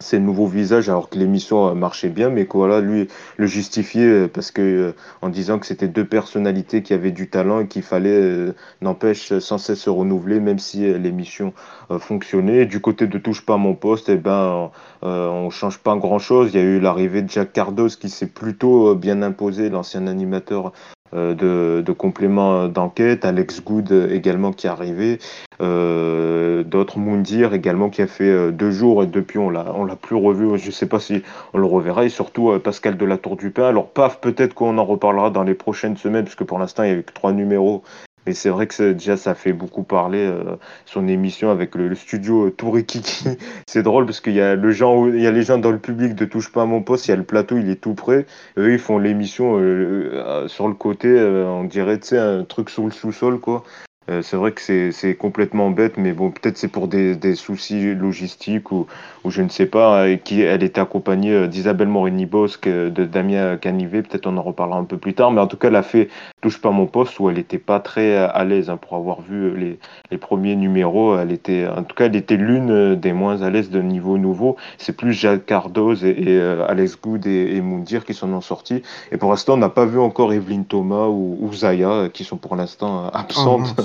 [0.01, 4.51] ses nouveaux visages alors que l'émission marchait bien mais voilà lui le justifier euh, parce
[4.51, 4.91] que euh,
[5.21, 9.37] en disant que c'était deux personnalités qui avaient du talent et qu'il fallait euh, n'empêche
[9.39, 11.53] sans cesse se renouveler même si l'émission
[11.99, 12.65] fonctionnait.
[12.65, 16.51] Du côté de touche pas mon poste et eh ben on change pas grand chose
[16.53, 20.67] il y a eu l'arrivée de Jack Cardos qui s'est plutôt bien imposé l'ancien animateur
[20.67, 25.19] euh, de, de, compléments d'enquête, Alex Good également qui est arrivé,
[25.61, 29.85] euh, d'autres Moundir également qui a fait euh, deux jours et depuis on l'a on
[29.85, 30.57] l'a plus revu.
[30.57, 33.67] Je sais pas si on le reverra et surtout Pascal de la Tour du Pain.
[33.67, 36.93] Alors paf, peut-être qu'on en reparlera dans les prochaines semaines puisque pour l'instant il y
[36.93, 37.83] a que trois numéros
[38.29, 42.45] mais c'est vrai que déjà, ça fait beaucoup parler euh, son émission avec le, studio
[42.45, 43.25] euh, Tourikiki.
[43.67, 46.65] c'est drôle parce qu'il y a les gens dans le public de Touche pas à
[46.65, 48.27] mon poste, il y a le plateau, il est tout près.
[48.57, 52.91] eux, ils font l'émission euh, sur le côté, on dirait, tu un truc sous le
[52.91, 53.63] sous-sol, quoi.
[54.09, 57.93] Euh, c'est vrai que c'est complètement bête, mais bon, peut-être c'est pour des, des, soucis
[57.93, 58.87] logistiques ou,
[59.23, 60.09] ou, je ne sais pas.
[60.09, 64.41] Et qui, elle était accompagnée euh, d'Isabelle Morini-Bosque, euh, de Damien Canivet, peut-être on en
[64.41, 66.09] reparlera un peu plus tard, mais en tout cas, elle a fait
[66.41, 69.55] Touche pas mon poste où elle n'était pas très à l'aise hein, pour avoir vu
[69.57, 69.77] les,
[70.09, 71.17] les, premiers numéros.
[71.17, 74.55] Elle était, en tout cas, elle était l'une des moins à l'aise de niveau nouveau.
[74.77, 78.83] C'est plus Jacques Cardoz et, Alex Good et, et Moundir qui sont en sortis.
[79.11, 82.37] Et pour l'instant, on n'a pas vu encore Evelyne Thomas ou, ou Zaya qui sont
[82.37, 83.75] pour l'instant absentes.
[83.77, 83.83] Oh,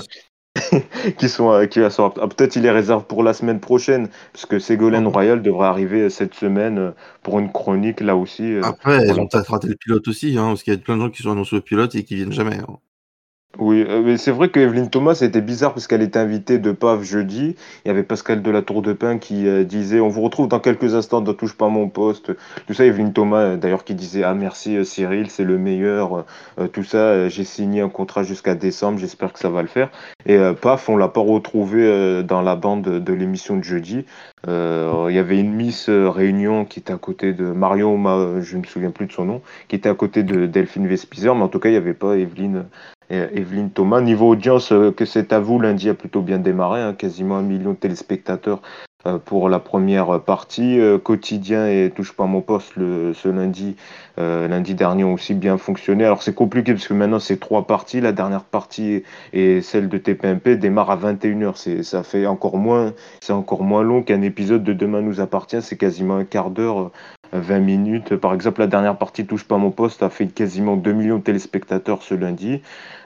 [1.17, 4.45] qui sont, euh, qui sont ah, peut-être il les réserve pour la semaine prochaine parce
[4.45, 6.91] que Ségolène Royal devrait arriver cette semaine euh,
[7.23, 8.53] pour une chronique là aussi.
[8.53, 10.95] Euh, Après, elles ont peut-être raté le pilote aussi, hein, parce qu'il y a plein
[10.95, 12.57] de gens qui sont annoncés au pilote et qui viennent jamais.
[12.57, 12.77] Hein.
[13.57, 16.73] Oui, euh, mais c'est vrai que Evelyne Thomas, c'était bizarre parce qu'elle était invitée de
[16.73, 17.55] PAV jeudi.
[17.85, 20.49] Il y avait Pascal de la Tour de Pin qui euh, disait On vous retrouve
[20.49, 22.33] dans quelques instants Ne Touche pas mon poste.
[22.67, 26.25] Tout ça, Evelyne Thomas, euh, d'ailleurs, qui disait Ah, merci Cyril, c'est le meilleur.
[26.73, 29.89] tout ça, j'ai signé un contrat jusqu'à décembre, j'espère que ça va le faire.
[30.25, 34.05] Et paf, on l'a pas retrouvé dans la bande de l'émission de jeudi.
[34.47, 38.65] Il y avait une Miss Réunion qui était à côté de Marion, je ne me
[38.67, 41.59] souviens plus de son nom, qui était à côté de Delphine Vespizer, mais en tout
[41.59, 42.65] cas, il n'y avait pas Evelyne
[43.09, 44.01] Evelyne Thomas.
[44.01, 47.41] Niveau audience, euh, que c'est à vous, lundi a plutôt bien démarré, hein, quasiment un
[47.41, 48.61] million de téléspectateurs
[49.05, 50.79] euh, pour la première partie.
[50.79, 53.75] Euh, quotidien et Touche pas mon poste ce lundi,
[54.17, 56.05] lundi dernier ont aussi bien fonctionné.
[56.05, 58.01] Alors c'est compliqué parce que maintenant c'est trois parties.
[58.01, 61.53] La dernière partie et celle de TPMP démarre à 21h.
[61.55, 65.61] C'est, ça fait encore moins, c'est encore moins long qu'un épisode de Demain nous appartient.
[65.61, 66.91] C'est quasiment un quart d'heure
[67.33, 68.15] 20 minutes.
[68.15, 71.23] Par exemple, la dernière partie Touche pas mon poste a fait quasiment 2 millions de
[71.23, 72.61] téléspectateurs ce lundi.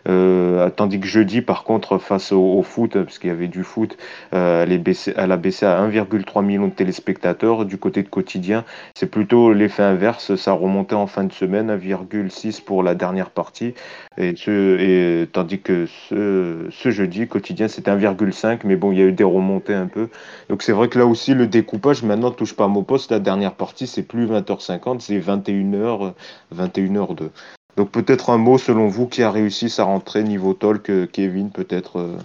[0.08, 3.98] Euh, tandis que jeudi, par contre, face au, foot, parce qu'il y avait du foot,
[4.34, 7.66] euh, elle, est baissé, elle, a baissé à 1,3 million de téléspectateurs.
[7.66, 8.64] Du côté de quotidien,
[8.96, 10.36] c'est plutôt l'effet inverse.
[10.36, 13.74] Ça remontait en fin de semaine, 1,6 pour la dernière partie.
[14.18, 18.60] Et, tandis que ce, jeudi, quotidien, c'était 1,5.
[18.64, 20.10] Mais bon, il y a eu des remontées un peu.
[20.50, 23.12] Donc c'est vrai que là aussi, le découpage, maintenant, touche pas mon poste.
[23.12, 26.14] La dernière partie, c'est plus 20h50, c'est 21h,
[26.54, 27.30] 21h2.
[27.78, 31.50] Donc peut-être un mot selon vous qui a réussi sa rentrée niveau talk, euh, Kevin,
[31.52, 32.18] peut-être euh,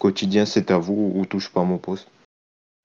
[0.00, 2.10] quotidien, c'est à vous ou touche pas à mon poste?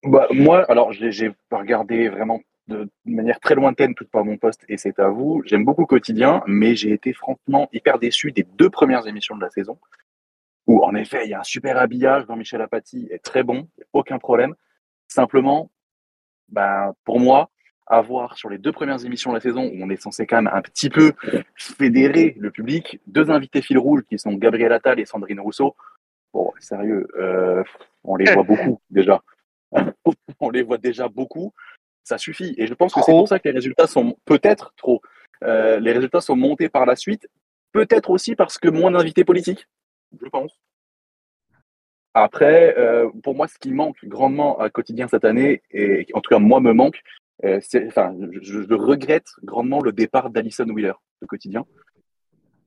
[0.04, 4.78] Bah, Moi, alors j'ai regardé vraiment de, manière très lointaine tout pas mon poste et
[4.78, 5.42] c'est à vous.
[5.46, 9.50] J'aime beaucoup quotidien, mais j'ai été franchement hyper déçu des deux premières émissions de la
[9.50, 9.80] saison.
[10.68, 14.18] Où en effet, il y a un super habillage, Jean-Michel Apathy est très bon, aucun
[14.18, 14.56] problème.
[15.08, 15.72] Simplement,
[16.50, 17.50] bah, pour moi,
[17.88, 20.54] avoir sur les deux premières émissions de la saison où on est censé quand même
[20.54, 21.14] un petit peu
[21.56, 25.76] fédérer le public, deux invités fil rouge qui sont Gabriel Attal et Sandrine Rousseau.
[26.34, 27.64] Bon, sérieux, euh,
[28.04, 29.22] on les voit beaucoup déjà.
[30.40, 31.54] on les voit déjà beaucoup.
[32.04, 32.54] Ça suffit.
[32.58, 35.02] Et je pense que c'est pour ça que les résultats sont peut-être trop.
[35.44, 37.28] Euh, les résultats sont montés par la suite.
[37.72, 39.68] Peut-être aussi parce que moins d'invités politiques,
[40.22, 40.60] je pense.
[42.14, 46.30] Après, euh, pour moi, ce qui manque grandement à quotidien cette année, et en tout
[46.30, 47.02] cas moi me manque,
[47.44, 51.66] euh, enfin, je, regrette grandement le départ d'Alison Wheeler de quotidien.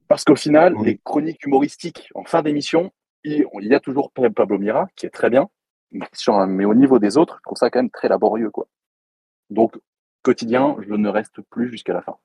[0.08, 2.92] Parce qu'au final, les chroniques humoristiques en fin d'émission,
[3.24, 5.48] il, y a toujours Pablo Mira, qui est très bien,
[5.92, 8.50] mais, au niveau des autres, je trouve ça quand même très laborieux.
[8.50, 8.68] Quoi.
[9.50, 9.72] Donc,
[10.22, 12.16] quotidien, je ne reste plus jusqu'à la fin.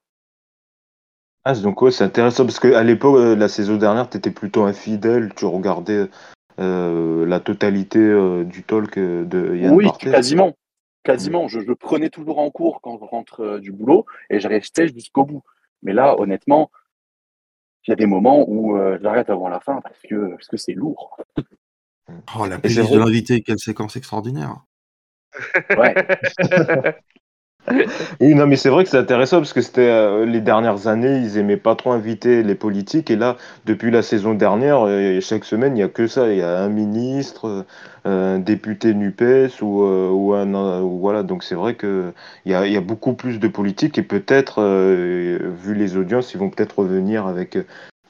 [1.43, 4.63] Ah, donc ouais, c'est intéressant parce qu'à l'époque, euh, la saison dernière, tu étais plutôt
[4.63, 6.07] infidèle, tu regardais
[6.59, 10.53] euh, la totalité du talk de Yann Oui, quasiment.
[11.03, 14.47] Quasiment, je, je, prenais toujours en cours quand je rentre euh, du boulot et je
[14.47, 15.43] restais jusqu'au bout.
[15.81, 16.69] Mais là, honnêtement,
[17.85, 20.57] il y a des moments où euh, j'arrête avant la fin parce que parce que
[20.57, 21.17] c'est lourd.
[22.37, 24.63] Oh, la playlist de l'invité, quelle séquence extraordinaire.
[25.77, 25.95] Ouais.
[28.19, 31.17] oui, non, mais c'est vrai que c'est intéressant parce que c'était euh, les dernières années,
[31.19, 35.45] ils aimaient pas trop inviter les politiques et là, depuis la saison dernière, euh, chaque
[35.45, 36.31] semaine, il y a que ça.
[36.31, 37.65] Il y a un ministre,
[38.05, 41.23] euh, un député Nupes ou, ou un voilà.
[41.23, 42.11] Donc c'est vrai que
[42.45, 46.49] il y y a beaucoup plus de politiques et peut-être, vu les audiences, ils vont
[46.49, 47.57] peut-être revenir avec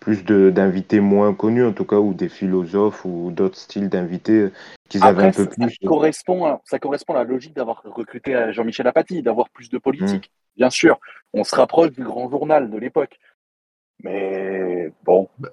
[0.02, 4.50] plus d'invités moins connus en tout cas ou des philosophes ou d'autres styles d'invités
[4.90, 5.70] qu'ils avaient un peu plus.
[5.70, 9.78] Ça correspond, à, ça correspond à la logique d'avoir recruté Jean-Michel Apathy, d'avoir plus de
[9.78, 10.32] politique.
[10.32, 10.58] Hmm.
[10.58, 11.00] Bien sûr,
[11.34, 13.20] on se rapproche du grand journal de l'époque.
[14.04, 15.50] Mais bon, bah,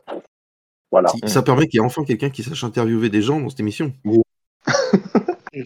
[0.90, 1.12] voilà.
[1.26, 3.92] Ça permet qu'il y ait enfin quelqu'un qui sache interviewer des gens dans cette émission.
[4.04, 5.64] Oui.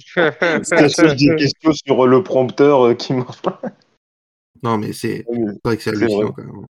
[0.62, 3.60] c'est des questions sur le prompteur euh, qui marche pas.
[4.62, 5.26] Non, mais c'est
[5.64, 6.64] vrai que c'est hallucinant quand même.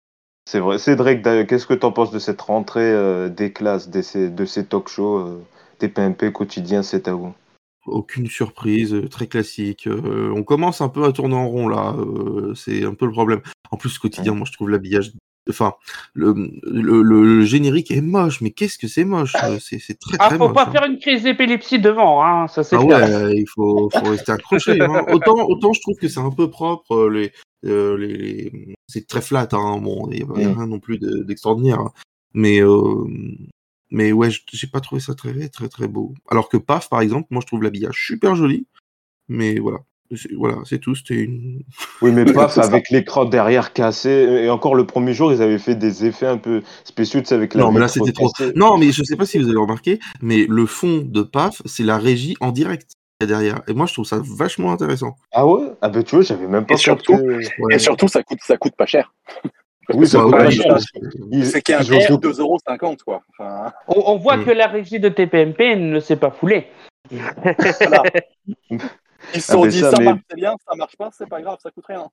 [0.44, 0.78] C'est vrai.
[0.78, 4.44] Cédric, qu'est-ce que tu en penses de cette rentrée euh, des classes, de ces, de
[4.44, 5.42] ces talk shows, euh,
[5.78, 7.32] TPMP quotidien, c'est à vous
[7.86, 9.88] Aucune surprise, euh, très classique.
[9.88, 11.96] on commence un peu à tourner en rond là,
[12.54, 13.40] c'est un peu le problème.
[13.70, 15.12] En plus, quotidien, moi je trouve l'habillage.
[15.50, 15.74] Enfin,
[16.14, 20.50] le, le, générique est moche, mais qu'est-ce que c'est moche C'est très ah, très faut
[20.50, 20.70] pas hein.
[20.70, 24.80] faire une crise d'épilepsie devant, hein, ça c'est Ah ouais, il faut, faut rester accroché.
[24.80, 25.04] Hein.
[25.10, 27.32] Autant, autant je trouve que c'est un peu propre, les,
[27.64, 31.80] euh, les, C'est très flat, hein, bon, il n'y a, rien non plus d'extraordinaire.
[31.80, 31.92] Hein.
[32.34, 33.04] Mais, euh,
[33.90, 36.14] mais ouais, j'ai pas trouvé ça très, très, très beau.
[36.30, 38.66] Alors que PAF, par exemple, moi je trouve l'habillage super joli.
[39.28, 39.78] Mais voilà,
[40.36, 40.94] voilà, c'est tout.
[40.94, 41.62] C'était une.
[42.02, 44.10] Oui, mais paf, avec l'écran derrière cassé.
[44.10, 47.34] Et encore le premier jour, ils avaient fait des effets un peu spéciaux, tu sais,
[47.34, 47.62] avec la.
[47.62, 48.30] Non, mais là, c'était trop.
[48.56, 51.84] Non, mais je sais pas si vous avez remarqué, mais le fond de paf, c'est
[51.84, 52.92] la régie en direct
[53.26, 53.62] derrière.
[53.68, 55.16] Et moi, je trouve ça vachement intéressant.
[55.32, 55.72] Ah ouais?
[55.80, 56.74] Ah ben tu vois, j'avais même pas.
[56.74, 57.18] Et surtout,
[57.70, 59.12] et surtout ça, coûte, ça coûte pas cher.
[59.94, 60.78] Oui, ça coûte pas cher.
[61.44, 63.22] C'est qu'un 2,50€, quoi.
[63.88, 64.44] On, voit hmm.
[64.44, 66.68] que la régie de TPMP ne s'est pas foulée.
[67.10, 68.02] Voilà.
[69.34, 71.70] Ils se sont dit, ça, marche, c'est bien, ça marche pas, c'est pas grave, ça
[71.70, 72.08] coûte rien.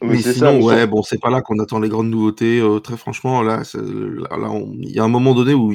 [0.00, 2.60] Mais, sinon, ouais, bon, c'est pas là qu'on attend les grandes nouveautés.
[2.60, 5.72] Euh, très franchement, là, là, il y a un moment donné où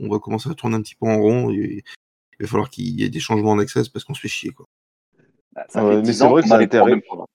[0.00, 1.50] on va commencer à tourner un petit peu en rond.
[1.50, 1.82] Et,
[2.42, 4.50] il va falloir qu'il y ait des changements d'accès parce qu'on se fait chier.
[4.50, 4.66] Quoi.
[5.54, 5.64] Bah,
[6.04, 7.26] mais c'est vrai que c'est intéressant.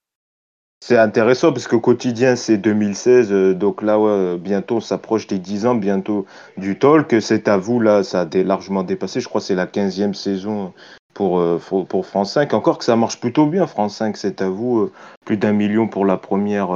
[0.82, 3.32] C'est intéressant parce qu'au quotidien, c'est 2016.
[3.32, 6.26] Euh, donc là, bientôt, on s'approche des 10 ans, bientôt
[6.58, 7.16] du talk.
[7.22, 9.22] C'est à vous, là, ça a largement dépassé.
[9.22, 10.74] Je crois que c'est la 15e saison
[11.18, 12.54] pour, pour France 5.
[12.54, 14.92] Encore que ça marche plutôt bien, France 5, c'est à vous.
[15.26, 16.70] plus d'un million pour la première,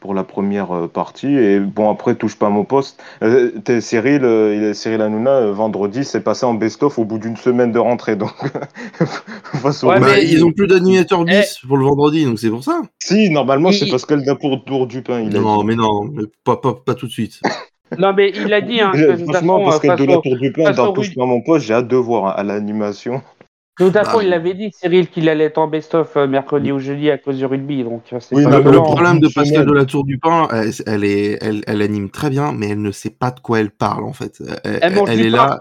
[0.00, 1.36] pour la première partie.
[1.36, 3.02] Et bon, après, touche pas mon poste.
[3.80, 8.16] Cyril, Cyril Hanouna, vendredi, c'est passé en best-of au bout d'une semaine de rentrée.
[8.16, 8.32] Donc,
[9.82, 11.66] ouais, mais ils ont plus d'animateurs bis eh.
[11.66, 12.80] pour le vendredi, donc c'est pour ça.
[12.98, 15.20] Si, normalement, c'est Pascal Dapour Tour du pain.
[15.20, 17.40] Il non, mais non, mais pas, pas, pas tout de suite.
[17.98, 18.80] Non, mais il a dit.
[18.80, 21.74] Hein, franchement, parce que de la tour du pain, dans Touche pas mon poste, j'ai
[21.74, 23.22] hâte de voir hein, à l'animation.
[23.76, 26.78] Tout à fait, il l'avait dit, Cyril, qu'il allait être en best-of euh, mercredi ou
[26.78, 27.84] jeudi à cause du rugby.
[27.84, 30.48] Donc, euh, oui, pas le problème de Pascal de la Tour du Pain,
[30.86, 33.70] elle, est, elle, elle, anime très bien, mais elle ne sait pas de quoi elle
[33.70, 34.42] parle, en fait.
[34.64, 35.58] Elle, elle est là.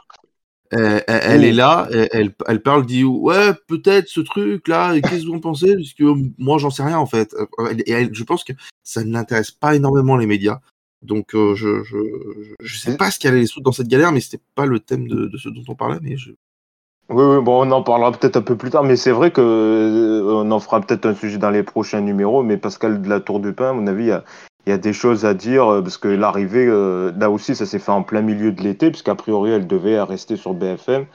[0.71, 5.35] Elle, est là, elle, elle parle, dit ouais peut-être ce truc là, qu'est-ce que vous
[5.35, 6.03] en pensez Parce que
[6.37, 7.33] moi j'en sais rien en fait.
[7.85, 8.51] Et je pense que
[8.83, 10.59] ça ne l'intéresse pas énormément les médias.
[11.05, 11.97] Donc euh, je, je,
[12.59, 15.07] je sais pas ce qu'il y les dans cette galère, mais c'était pas le thème
[15.07, 15.99] de, de, ce dont on parlait.
[16.01, 16.31] Mais je...
[17.09, 19.41] Oui, oui, bon, on en parlera peut-être un peu plus tard, mais c'est vrai que
[19.41, 22.43] euh, on en fera peut-être un sujet dans les prochains numéros.
[22.43, 24.23] Mais Pascal de la Tour du Pain, à mon avis, il y a,
[24.65, 27.79] il y a des choses à dire euh, parce que l'arrivée, là aussi, ça s'est
[27.79, 31.05] fait en plein milieu de l'été, puisqu'a priori, elle devait rester sur BFM.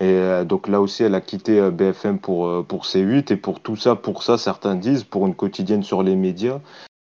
[0.00, 3.94] Et donc là aussi, elle a quitté BFM pour, pour C8 et pour tout ça,
[3.94, 6.58] pour ça, certains disent, pour une quotidienne sur les médias.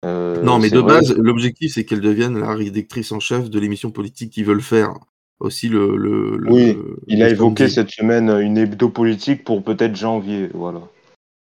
[0.04, 3.90] Euh, non, mais de base, l'objectif, c'est qu'elle devienne la rédactrice en chef de l'émission
[3.90, 4.94] politique qu'ils veulent faire.
[5.40, 5.96] Aussi, le.
[5.96, 6.76] le, oui,
[7.06, 10.50] il a évoqué cette semaine une hebdo politique pour peut-être janvier.
[10.52, 10.80] Voilà.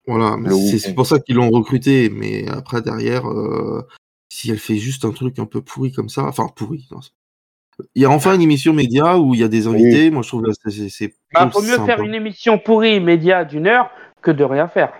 [0.06, 0.36] Voilà,
[0.78, 2.10] c'est pour ça qu'ils l'ont recruté.
[2.10, 3.82] Mais après, derrière, euh,
[4.28, 6.88] si elle fait juste un truc un peu pourri comme ça, enfin, pourri.
[7.94, 10.10] il y a enfin une émission média où il y a des invités.
[10.10, 11.14] Moi, je trouve que c'est.
[11.32, 13.90] Bah, faut mieux faire une émission pourrie média d'une heure
[14.22, 14.92] que de rien faire.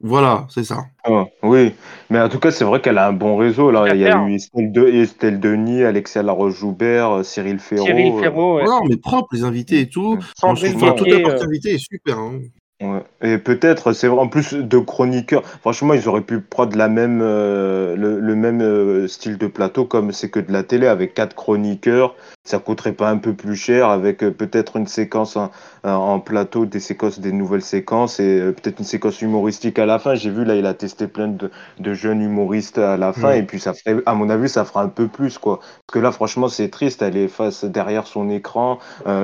[0.00, 0.84] Voilà, c'est ça.
[1.04, 1.72] Ah, oui,
[2.10, 3.70] mais en tout cas, c'est vrai qu'elle a un bon réseau.
[3.70, 3.86] Là.
[3.94, 4.86] Il y a eu Estelle, de...
[4.86, 7.86] Estelle Denis, Alexia Laroche-Joubert, euh, Cyril Ferraud.
[7.86, 8.20] Cyril euh.
[8.20, 10.18] Ferraud, Non, mais propre, les invités et tout.
[10.38, 12.18] Sandrine toute la partie invitée est super.
[12.18, 12.40] Hein.
[12.82, 13.02] Ouais.
[13.22, 17.20] Et peut-être, c'est vrai, en plus de chroniqueurs, franchement, ils auraient pu prendre la même,
[17.22, 21.14] euh, le, le, même euh, style de plateau comme c'est que de la télé avec
[21.14, 22.14] quatre chroniqueurs.
[22.46, 25.50] Ça coûterait pas un peu plus cher avec euh, peut-être une séquence en,
[25.84, 30.14] en, plateau, des séquences, des nouvelles séquences et peut-être une séquence humoristique à la fin.
[30.14, 33.42] J'ai vu là, il a testé plein de, de jeunes humoristes à la fin et
[33.42, 35.58] puis ça ferait, à mon avis, ça fera un peu plus quoi.
[35.58, 37.02] Parce que là, franchement, c'est triste.
[37.02, 38.78] Elle est face derrière son écran.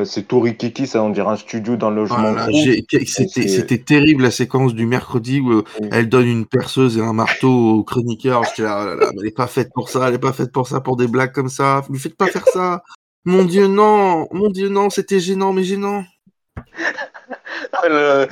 [0.04, 2.35] c'est tout rikiki, ça on dirait un studio dans le logement.
[3.06, 7.78] C'était terrible la séquence du mercredi où euh, elle donne une perceuse et un marteau
[7.78, 8.42] au chroniqueur.
[8.44, 10.80] J'étais là, oh elle est pas faite pour ça, elle est pas faite pour ça,
[10.80, 11.82] pour des blagues comme ça.
[11.90, 12.82] Lui faites pas faire ça.
[13.24, 16.04] Mon Dieu, non, mon Dieu, non, c'était gênant, mais gênant.
[17.85, 18.26] Euh,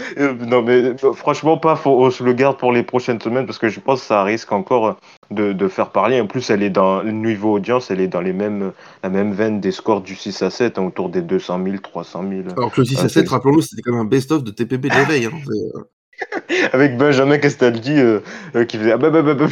[0.46, 3.68] non mais franchement pas, faut, on se le garde pour les prochaines semaines parce que
[3.68, 4.96] je pense que ça risque encore
[5.31, 6.20] de, de, faire parler.
[6.20, 8.72] En plus, elle est dans le niveau audience, elle est dans les mêmes,
[9.03, 12.24] la même veine des scores du 6 à 7, hein, autour des 200 000, 300
[12.29, 12.42] 000.
[12.57, 14.94] Alors que le 6 à 7, rappelons-le, c'était quand même un best-of de TPP de
[14.94, 15.26] l'éveil.
[15.26, 16.68] Hein, euh.
[16.72, 18.20] Avec Benjamin Castaldi euh,
[18.68, 19.46] qui faisait ah, bah, bah, bah,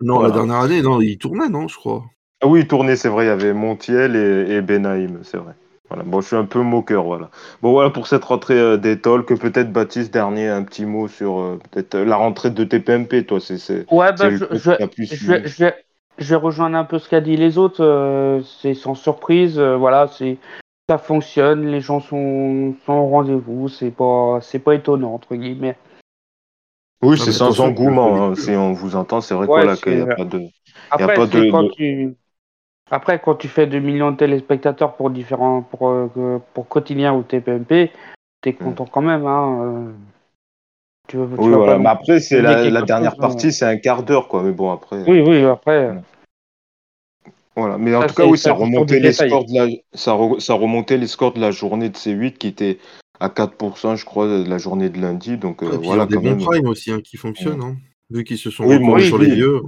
[0.00, 2.04] Non, la dernière année, non, il tournait, non, je crois.
[2.40, 5.54] Ah oui, il tournait, c'est vrai, il y avait Montiel et, et Benaïm, c'est vrai.
[5.88, 6.02] Voilà.
[6.04, 7.30] Bon, je suis un peu moqueur, voilà.
[7.62, 9.24] Bon, voilà pour cette rentrée euh, d'étole.
[9.24, 13.24] Que peut-être Baptiste, dernier, un petit mot sur euh, peut-être euh, la rentrée de TPMP,
[13.26, 13.40] toi.
[13.40, 15.74] C'est, ouais, bah, je, je, je, je, vais,
[16.18, 17.82] je, vais, rejoindre un peu ce qu'a dit les autres.
[17.82, 19.58] Euh, c'est sans surprise.
[19.58, 20.36] Euh, voilà, c'est
[20.90, 21.66] ça fonctionne.
[21.66, 23.68] Les gens sont, sont au rendez-vous.
[23.68, 25.76] C'est pas, c'est pas étonnant entre guillemets.
[27.00, 28.30] Oui, c'est sans engouement.
[28.30, 30.42] Hein, si on vous entend, c'est vrai ouais, qu'il n'y a pas de.
[30.90, 32.14] Après, y a pas de, quand tu
[32.90, 37.22] après, quand tu fais 2 millions de téléspectateurs pour différents pour, euh, pour quotidien ou
[37.22, 37.90] TPMP,
[38.40, 38.64] t'es hmm.
[38.64, 39.26] content quand même.
[39.26, 39.58] Hein.
[39.62, 39.92] Euh.
[41.08, 41.78] Tu veux, tu oui, voilà.
[41.78, 44.42] Mais après, c'est la, la dernière chose, partie, c'est un quart d'heure, quoi.
[44.42, 45.02] Mais bon, après.
[45.06, 45.94] Oui, oui, après.
[47.56, 50.54] Voilà, mais en tout cas, oui, ça remontait les scores de la, ça, re, ça,
[50.54, 52.78] remontait les scores de la journée de C8 qui était
[53.18, 55.36] à 4%, je crois, de la journée de lundi.
[55.38, 56.06] Donc, euh, voilà.
[56.08, 57.76] Il y a des bons primes aussi hein, qui fonctionnent, hein,
[58.10, 59.62] vu qu'ils se sont oui, oui, sur les vieux.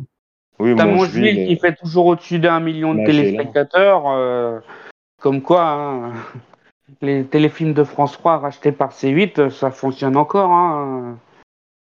[0.60, 4.04] Oui, T'as Mongeville qui fait toujours au-dessus d'un million de téléspectateurs.
[4.08, 4.60] Euh,
[5.20, 6.12] comme quoi, hein,
[7.00, 10.50] les téléfilms de France 3 rachetés par C8, ça fonctionne encore.
[10.50, 11.18] Hein.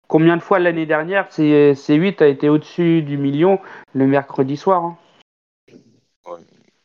[0.07, 3.59] Combien de fois l'année dernière C8 a été au-dessus du million
[3.93, 4.97] le mercredi soir hein.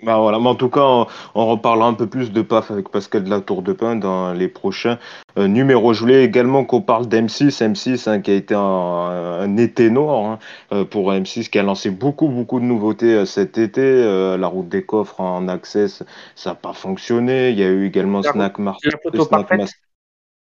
[0.04, 3.24] Bah voilà, mais en tout cas, on, reparlera un peu plus de PAF avec Pascal
[3.24, 4.98] de la Tour de Pin dans les prochains
[5.38, 5.94] euh, numéros.
[5.94, 10.24] Je voulais également qu'on parle d'M6, M6 hein, qui a été un, un été noir
[10.24, 10.38] hein,
[10.72, 13.80] euh, pour M6, qui a lancé beaucoup, beaucoup de nouveautés euh, cet été.
[13.80, 16.02] Euh, la route des coffres en access,
[16.34, 17.50] ça n'a pas fonctionné.
[17.50, 18.92] Il y a eu également la Snack Market.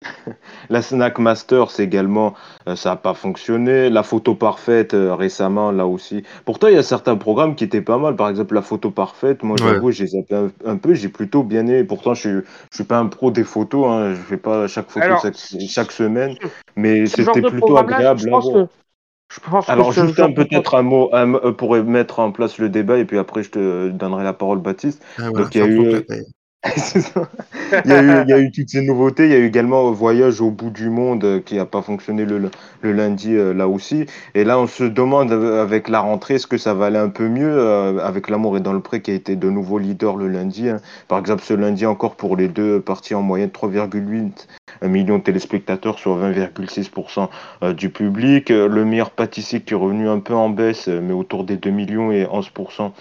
[0.69, 2.33] La Snack Master, c'est également,
[2.67, 3.89] euh, ça n'a pas fonctionné.
[3.89, 6.23] La photo parfaite, euh, récemment, là aussi.
[6.45, 8.15] Pourtant, il y a certains programmes qui étaient pas mal.
[8.15, 10.93] Par exemple, la photo parfaite, moi, j'avoue, j'ai zappé un, peu.
[10.93, 11.83] J'ai plutôt bien aimé.
[11.83, 12.41] Pourtant, je ne
[12.73, 13.85] suis pas un pro des photos.
[13.87, 14.13] Hein.
[14.13, 15.07] Je fais pas chaque photo
[15.67, 16.35] chaque, semaine.
[16.75, 18.21] Mais c'était plutôt agréable
[19.67, 21.11] Alors, juste peut-être un mot
[21.57, 22.97] pour mettre en place le débat.
[22.97, 25.03] Et puis après, je te donnerai la parole, Baptiste.
[25.17, 26.05] Ah Donc, il y a eu
[27.85, 29.25] il, y a eu, toutes ces nouveautés.
[29.25, 32.25] Il y a eu également Voyage au bout du monde euh, qui n'a pas fonctionné
[32.25, 32.49] le,
[32.83, 34.05] lundi euh, là aussi.
[34.33, 37.09] Et là, on se demande euh, avec la rentrée, est-ce que ça va aller un
[37.09, 37.45] peu mieux
[38.01, 40.69] avec L'amour et dans le pré qui a été de nouveau leader le lundi.
[40.69, 40.79] Hein.
[41.07, 44.47] Par exemple, ce lundi encore pour les deux parties en moyenne 3,8
[44.83, 48.49] millions de téléspectateurs, sur 20,6% du public.
[48.49, 52.11] Le meilleur pâtissier qui est revenu un peu en baisse, mais autour des 2 millions
[52.11, 52.91] et 11%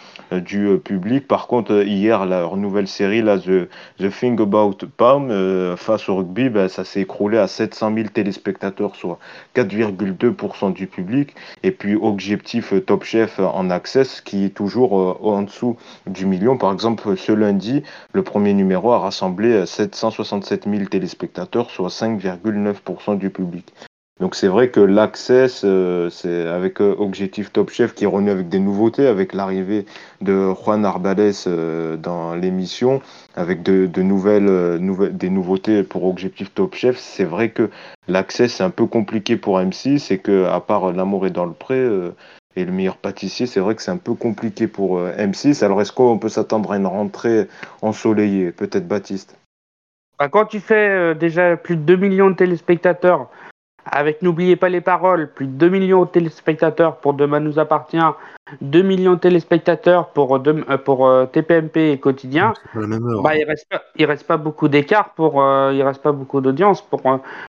[0.42, 1.26] du public.
[1.26, 3.53] Par contre, hier, leur nouvelle série, là, The
[3.98, 8.08] The, Thing About Palm, euh, face au rugby, ben, ça s'est écroulé à 700 000
[8.08, 9.18] téléspectateurs, soit
[9.54, 11.34] 4,2% du public.
[11.62, 16.26] Et puis Objectif euh, Top Chef en Access, qui est toujours euh, en dessous du
[16.26, 16.56] million.
[16.58, 23.30] Par exemple, ce lundi, le premier numéro a rassemblé 767 000 téléspectateurs, soit 5,9% du
[23.30, 23.72] public.
[24.20, 25.66] Donc c'est vrai que l'Access,
[26.10, 29.86] c'est avec Objectif Top Chef qui est revenu avec des nouveautés, avec l'arrivée
[30.20, 31.32] de Juan Arbales
[31.98, 33.02] dans l'émission,
[33.36, 36.98] avec de, nouvelles, euh, des nouveautés pour Objectif Top Chef.
[36.98, 37.70] C'est vrai que
[38.08, 41.52] l'accès c'est un peu compliqué pour M6 c'est que à part L'amour est dans le
[41.52, 42.14] pré euh,
[42.56, 45.64] et le meilleur pâtissier, c'est vrai que c'est un peu compliqué pour euh, M6.
[45.64, 47.48] Alors est-ce qu'on peut s'attendre à une rentrée
[47.82, 48.52] ensoleillée?
[48.52, 49.36] Peut-être Baptiste.
[50.20, 53.28] Bah, quand tu fais déjà plus de 2 millions de téléspectateurs,
[53.90, 57.98] avec N'oubliez pas les paroles, plus de 2 millions de téléspectateurs pour Demain nous appartient,
[58.60, 63.68] 2 millions de téléspectateurs pour, euh, pour euh, TPMP et Quotidien, bah, il reste
[63.98, 67.02] reste pas beaucoup d'écart pour, euh, il reste pas beaucoup d'audience pour,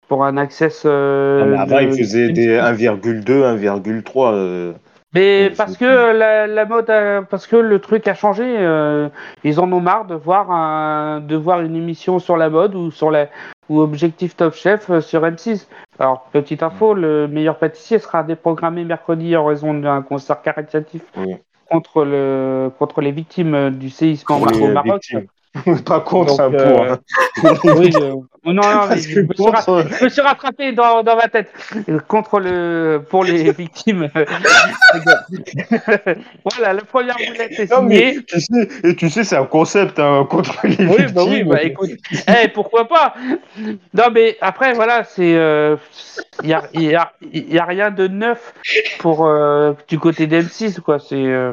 [0.08, 0.84] pour un access.
[0.84, 4.74] Ah, avant, il faisait des 1,2, 1,3.
[5.14, 6.92] Mais parce que la, mode,
[7.30, 8.44] parce que le truc a changé,
[9.42, 13.10] ils en ont marre de voir de voir une émission sur la mode ou sur
[13.10, 13.28] la
[13.68, 15.66] ou Objectif Top Chef sur M6.
[15.98, 21.02] Alors, petite info, le meilleur pâtissier sera déprogrammé mercredi en raison d'un concert caritatif
[21.70, 25.02] contre, le, contre les victimes du séisme au Maroc.
[25.84, 26.96] Pas contre un euh,
[27.76, 31.50] oui, euh, non, non, je, me suis rattrapé dans, dans, ma tête.
[32.06, 34.10] Contre le, pour les victimes.
[36.44, 38.18] voilà, la première boulette est signée.
[38.26, 41.12] tu sais, et tu sais, c'est un concept hein, contre les oui, victimes.
[41.14, 41.90] Bah oui, bah écoute,
[42.26, 43.14] hey, pourquoi pas?
[43.94, 45.30] Non, mais après, voilà, c'est.
[45.30, 45.76] Il euh,
[46.42, 48.54] n'y a, y a, y a, rien de neuf
[48.98, 50.98] pour, euh, du côté d'M6, quoi.
[50.98, 51.16] C'est.
[51.16, 51.52] Euh,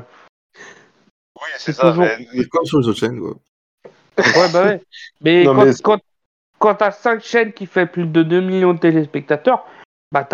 [1.36, 1.90] oui, c'est ça.
[1.90, 2.06] Toujours...
[2.34, 2.46] Mais...
[2.46, 3.36] Comme sur les autres chaînes, quoi.
[4.18, 4.82] Ouais, bah ouais.
[5.22, 6.00] Mais, quand, quand,
[6.60, 9.66] quand t'as 5 chaînes qui fait plus de 2 millions de téléspectateurs,
[10.12, 10.28] bah,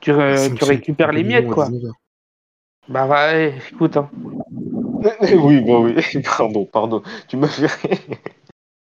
[0.00, 0.12] tu,
[0.56, 1.68] tu récupères les miettes, quoi.
[2.88, 3.96] Bah, ouais, écoute.
[3.96, 4.10] Hein.
[5.20, 5.94] oui, bon, oui,
[6.38, 7.02] pardon, pardon.
[7.28, 8.00] Tu m'as fait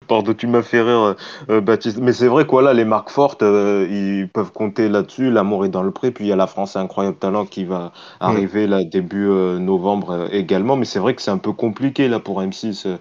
[0.08, 1.16] Pardon, tu m'as fait rire,
[1.50, 1.98] euh, Baptiste.
[1.98, 5.32] Mais c'est vrai, quoi, là, les marques fortes, euh, ils peuvent compter là-dessus.
[5.32, 6.12] L'amour est dans le pré.
[6.12, 10.30] Puis il y a la France Incroyable Talent qui va arriver là début euh, novembre
[10.32, 10.76] également.
[10.76, 12.98] Mais c'est vrai que c'est un peu compliqué là pour M6.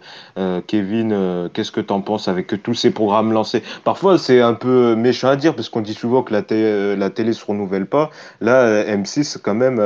[0.66, 3.62] Kevin, qu'est-ce que tu en penses avec tous ces programmes lancés?
[3.84, 7.10] Parfois, c'est un peu méchant à dire parce qu'on dit souvent que la, télé, la
[7.10, 8.10] télé se renouvelle pas.
[8.40, 9.80] Là, M6, quand même,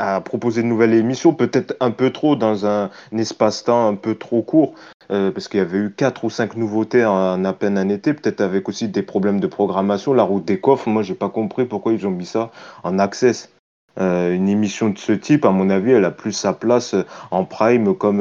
[0.00, 4.42] a proposé de nouvelles émissions, peut-être un peu trop dans un espace-temps un peu trop
[4.42, 4.74] court.
[5.10, 8.14] Euh, parce qu'il y avait eu quatre ou cinq nouveautés en, à peine un été,
[8.14, 10.14] peut-être avec aussi des problèmes de programmation.
[10.14, 12.52] La route des coffres, moi, j'ai pas compris pourquoi ils ont mis ça
[12.84, 13.52] en access.
[13.98, 17.02] Euh, une émission de ce type, à mon avis, elle a plus sa place euh,
[17.32, 18.20] en prime comme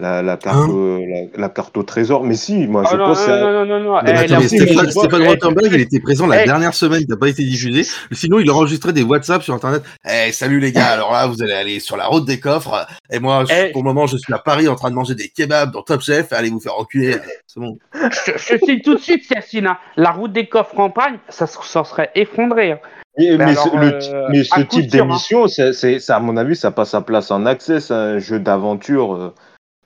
[0.00, 0.98] la, la, carte, hein au,
[1.36, 2.24] la, carte au trésor.
[2.24, 3.28] Mais si, moi je oh pense.
[3.28, 4.00] Non, non, non, non, non.
[4.06, 6.46] Eh, Stéphane, Stéphane Rottenberg, il était présent la eh.
[6.46, 7.86] dernière semaine, il n'a pas été diffusé.
[8.12, 9.82] Sinon, il enregistrait des WhatsApp sur Internet.
[10.08, 12.86] Eh, salut les gars, alors là, vous allez aller sur la route des coffres.
[13.10, 13.70] Et moi, eh.
[13.72, 16.00] pour le moment, je suis à Paris en train de manger des kebabs dans Top
[16.00, 16.32] Chef.
[16.32, 17.16] Allez vous faire reculer.
[17.46, 17.78] C'est bon.
[17.94, 19.78] Je, je sais tout de suite, Yacine, hein.
[19.96, 22.72] la route des coffres en prime, ça, ça serait effondré.
[22.72, 22.78] Hein.
[23.18, 24.88] Mais, ce, type hein.
[24.88, 29.34] d'émission, c'est, à mon avis, ça passe sa place en accès, c'est un jeu d'aventure.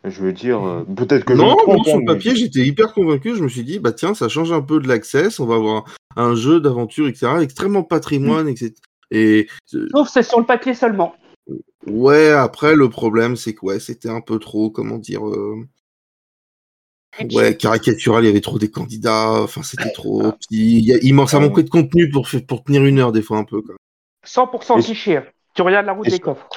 [0.05, 2.93] Euh, je veux dire, euh, peut-être que non, je sur le hein, papier, j'étais hyper
[2.93, 3.35] convaincu.
[3.35, 5.29] Je me suis dit, bah tiens, ça change un peu de l'accès.
[5.41, 5.85] On va avoir
[6.17, 8.75] un jeu d'aventure, etc., extrêmement patrimoine, etc.
[9.11, 11.15] Et sauf c'est sur le papier seulement.
[11.87, 15.27] Ouais, après le problème, c'est que ouais, c'était un peu trop, comment dire.
[15.27, 15.67] Euh,
[17.33, 20.33] Ouais, caricatural, il y avait trop des candidats, enfin c'était trop.
[20.51, 23.45] il, il manque, ça manquait de contenu pour, pour tenir une heure des fois un
[23.45, 23.63] peu.
[23.63, 23.77] Quoi.
[24.27, 25.21] 100% cliché.
[25.55, 26.49] Tu regardes la route des coffres.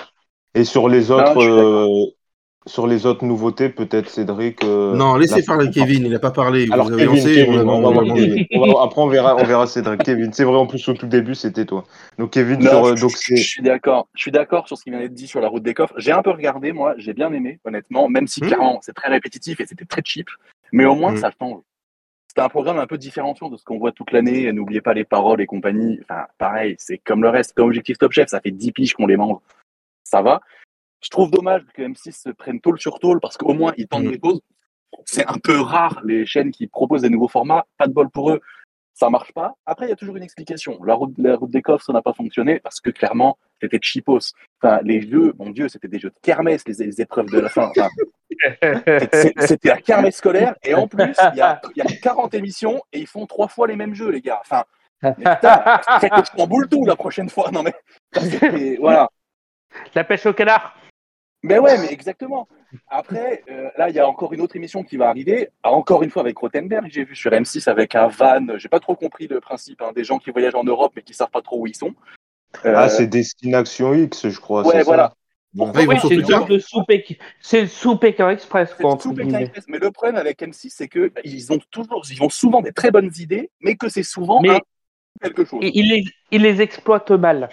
[0.56, 2.06] Et sur les autres, euh,
[2.68, 4.64] sur les autres nouveautés, peut-être Cédric.
[4.64, 6.68] Euh, non, laissez parler Kevin, il n'a pas parlé.
[6.72, 10.04] Alors, Kevin, on après, on verra, on verra Cédric.
[10.04, 11.86] Kevin, c'est vrai, en plus, au tout début, c'était toi.
[12.20, 14.08] Donc, Kevin, sur, je, donc, je, suis d'accord.
[14.14, 15.96] Je suis d'accord sur ce qui vient d'être dit sur la route des coffres.
[15.98, 18.48] J'ai un peu regardé, moi, j'ai bien aimé, honnêtement, même si hmm.
[18.48, 20.28] clairement, c'est très répétitif et c'était très cheap.
[20.72, 21.18] Mais au moins, hmm.
[21.18, 21.62] ça change.
[22.36, 24.52] C'est un programme un peu différenciant de ce qu'on voit toute l'année.
[24.52, 26.00] N'oubliez pas les paroles et compagnie.
[26.04, 29.08] Enfin, pareil, c'est comme le reste, comme Objectif Top Chef, ça fait 10 piges qu'on
[29.08, 29.40] les mange.
[30.04, 30.42] Ça va.
[31.02, 34.06] Je trouve dommage que M6 se prenne tôle sur tôle parce qu'au moins ils tentent
[34.06, 34.12] mm.
[34.12, 34.42] des pauses.
[35.06, 37.66] C'est un peu rare les chaînes qui proposent des nouveaux formats.
[37.78, 38.42] Pas de bol pour eux,
[38.98, 39.54] ça marche pas.
[39.68, 40.84] Après, il y a toujours une explication.
[40.84, 44.34] La route, la route des coffres, ça n'a pas fonctionné parce que clairement, c'était cheapos.
[44.60, 47.72] Enfin, les jeux, mon Dieu, c'était des jeux de kermesse, les, épreuves de la fin.
[49.40, 50.56] c'était la kermesse scolaire.
[50.64, 51.62] Et en plus, il y, a,
[52.02, 54.42] 40 émissions et ils font trois fois les mêmes jeux, les gars.
[54.42, 54.64] Enfin,
[55.02, 57.52] putain, je boule tout la prochaine fois.
[57.52, 59.10] Non, mais voilà.
[59.94, 60.76] La pêche au canard.
[61.48, 62.48] Mais ouais, mais exactement.
[62.90, 66.10] Après, euh, là, il y a encore une autre émission qui va arriver, encore une
[66.10, 69.40] fois avec Rothenberg, j'ai vu sur M6 avec un van, j'ai pas trop compris le
[69.40, 71.76] principe, hein, des gens qui voyagent en Europe mais qui savent pas trop où ils
[71.76, 71.94] sont.
[72.66, 74.68] Ah, c'est Destination X, je crois.
[74.68, 75.14] Ouais, voilà.
[77.46, 78.74] c'est le sous Pékin Express.
[78.74, 79.66] Quoi, sous Express.
[79.70, 82.74] Mais le problème avec M6, c'est que bah, ils ont toujours, ils ont souvent des
[82.74, 84.42] très bonnes idées, mais que c'est souvent
[85.22, 85.60] quelque chose.
[85.62, 87.50] Ils les, ils les exploitent mal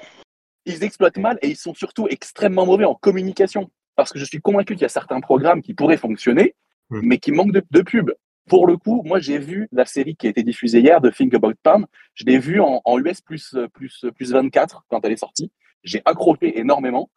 [0.66, 3.70] ils exploitent mal et ils sont surtout extrêmement mauvais en communication.
[3.96, 6.54] Parce que je suis convaincu qu'il y a certains programmes qui pourraient fonctionner,
[6.90, 7.00] hmm.
[7.02, 8.10] mais qui manquent de, pub.
[8.48, 11.34] Pour le coup, moi, j'ai vu la série qui a été diffusée hier de Think
[11.34, 11.86] About Pam.
[12.14, 15.50] Je l'ai vue en, US plus, plus, plus 24 quand elle est sortie.
[15.82, 17.10] J'ai accroché énormément.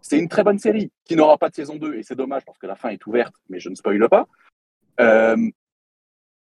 [0.00, 2.58] C'est une très bonne série qui n'aura pas de saison 2 et c'est dommage parce
[2.58, 4.26] que la fin est ouverte, mais je ne spoile pas.
[5.00, 5.36] Euh,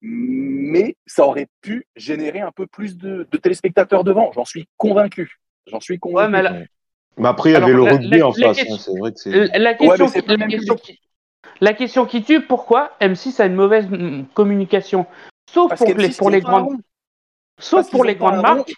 [0.02, 5.40] mais ça aurait pu générer un peu plus de, de téléspectateurs devant, j'en suis convaincu.
[5.66, 6.32] J'en suis convaincu.
[6.32, 6.68] mais,
[7.26, 8.58] après, il y avait le rugby en face.
[8.58, 9.58] C'est vrai que c'est.
[9.58, 10.08] La question,
[10.76, 11.00] qui,
[11.62, 13.88] la question qui tue, pourquoi M6 a une mauvaise
[14.34, 15.06] communication?
[15.50, 16.78] Sauf pour les, pour les grandes.
[17.60, 18.74] Sauf pour les grandes marques.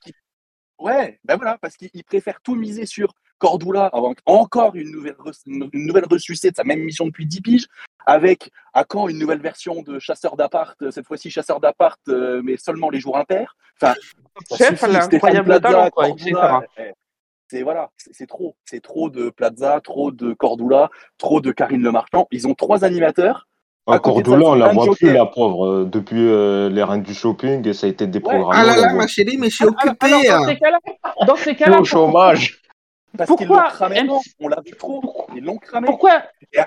[0.78, 5.16] Ouais, ben voilà, parce qu'ils préfèrent tout miser sur Cordula avant encore une nouvelle,
[5.46, 7.68] une nouvelle ressucée de sa même mission depuis 10 piges,
[8.06, 12.56] avec à quand une nouvelle version de Chasseur d'appart, cette fois-ci Chasseur d'appart, euh, mais
[12.56, 13.58] seulement les jours impairs?
[13.82, 13.94] Enfin,
[14.58, 16.94] Chef, incroyable talent, quoi, eh,
[17.50, 21.92] C'est voilà, c'est trop, c'est trop de Plaza, trop de Cordula, trop de Karine Le
[21.92, 22.28] Marchand.
[22.32, 23.48] Ils ont trois animateurs.
[23.88, 27.68] Ah, Cordula, on la voit plus, la pauvre, euh, depuis euh, les reines du shopping,
[27.68, 28.56] et ça a été déprogrammé.
[28.56, 30.12] Ah là là, ma chérie, mais je suis occupé.
[31.26, 32.62] dans ces cas-là, au chômage.
[33.18, 34.08] Parce cramé,
[34.40, 35.02] on l'a vu trop,
[35.36, 35.88] ils l'ont cramé.
[35.88, 36.22] Pourquoi,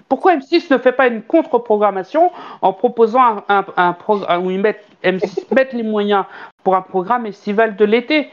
[0.09, 4.85] pourquoi M6 ne fait pas une contre-programmation en proposant un, un, programme où ils mettent,
[5.05, 6.25] M6 met les moyens
[6.65, 8.29] pour un programme estival de l'été?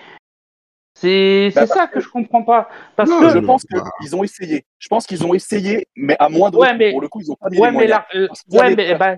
[1.02, 2.70] C'est bah, ça que je comprends pas.
[2.98, 3.64] Parce que je pense
[4.02, 4.66] qu'ils ont essayé.
[4.80, 6.92] Je pense qu'ils ont essayé, mais à moins de ouais, mais...
[6.92, 8.02] pour le coup, ils ont pas mis ouais, les moyens.
[8.14, 8.28] Mais
[8.60, 9.16] ouais, mais bah,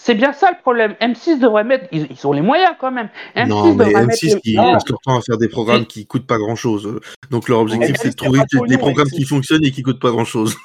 [0.00, 0.94] c'est bien ça le problème.
[1.00, 1.86] M6 devrait mettre.
[1.90, 3.08] Ils, ont les moyens quand même.
[3.34, 6.38] M6 non, mais M6 qui passe leur temps à faire des programmes qui coûtent pas
[6.38, 7.00] grand chose.
[7.30, 10.24] Donc leur objectif, c'est de trouver des programmes qui fonctionnent et qui coûtent pas grand
[10.24, 10.56] chose.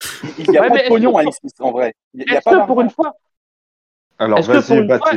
[0.38, 1.92] Il n'y a pas de pognon à M6 en vrai.
[2.18, 3.12] Est-ce que pour une fois.
[4.20, 5.12] Alors, est-ce que, pour une fois,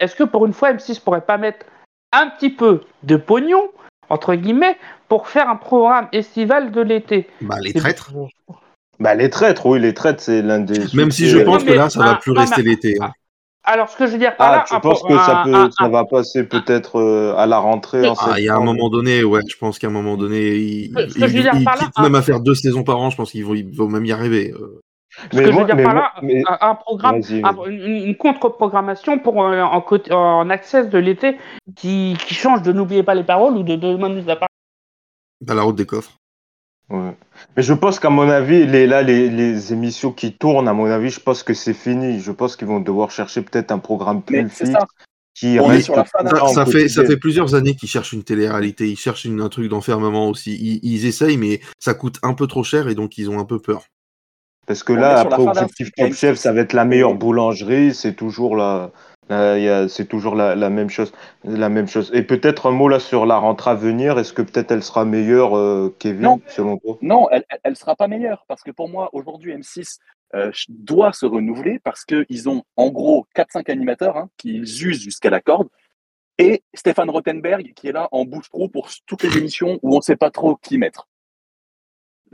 [0.00, 1.66] est-ce que pour une fois, M6 pourrait pas mettre
[2.12, 3.70] un petit peu de pognon,
[4.12, 4.76] entre guillemets,
[5.08, 8.12] pour faire un programme estival de l'été Bah, les traîtres.
[9.00, 10.84] Bah, les traîtres, oui, les traîtres, c'est l'un des.
[10.94, 12.96] Même si je pense que là, ça va plus rester l'été.
[13.00, 13.10] Hein.
[13.64, 14.64] Alors, ce que je veux dire par ah, là.
[14.68, 18.34] Tu penses que ça, peut, ça va passer peut-être euh, à la rentrée en ah,
[18.36, 20.92] Il y a un moment donné, ouais, je pense qu'à un moment donné, il,
[22.00, 24.52] même à faire deux saisons par an, je pense qu'ils vont, vont même y arriver.
[24.52, 24.81] Euh.
[25.30, 26.12] Ce que je veux dire par là,
[26.60, 27.20] un programme,
[27.66, 31.36] une, contre-programmation pour euh, en, en, accès de l'été
[31.76, 34.38] qui, qui, change de n'oubliez pas les paroles ou de demander la
[35.40, 36.12] Dans la route des coffres.
[36.90, 40.86] Mais je pense qu'à mon avis, les, là, les, les, émissions qui tournent, à mon
[40.86, 42.20] avis, je pense que c'est fini.
[42.20, 44.72] Je pense qu'ils vont devoir chercher peut-être un programme plus fixe.
[45.34, 45.90] Qui reste
[46.54, 50.28] ça, fait, ça fait plusieurs années qu'ils cherchent une télé-réalité, ils cherchent un truc d'enfermement
[50.28, 50.52] aussi.
[50.52, 53.46] Ils, ils, essayent, mais ça coûte un peu trop cher et donc ils ont un
[53.46, 53.82] peu peur.
[54.66, 58.56] Parce que là, après, Objectif Top Chef, ça va être la meilleure boulangerie, c'est toujours
[58.56, 58.90] la,
[59.88, 61.12] c'est toujours la, même chose,
[61.44, 62.10] la même chose.
[62.14, 64.18] Et peut-être un mot là sur la rentrée à venir.
[64.18, 66.40] Est-ce que peut-être elle sera meilleure, euh, Kevin, non.
[66.48, 66.98] selon toi?
[67.02, 69.98] Non, elle, ne sera pas meilleure parce que pour moi aujourd'hui M6
[70.34, 75.30] euh, doit se renouveler parce qu'ils ont en gros 4-5 animateurs hein, qui usent jusqu'à
[75.30, 75.68] la corde
[76.38, 80.02] et Stéphane Rothenberg qui est là en bouche-trou pour toutes les émissions où on ne
[80.02, 81.08] sait pas trop qui mettre.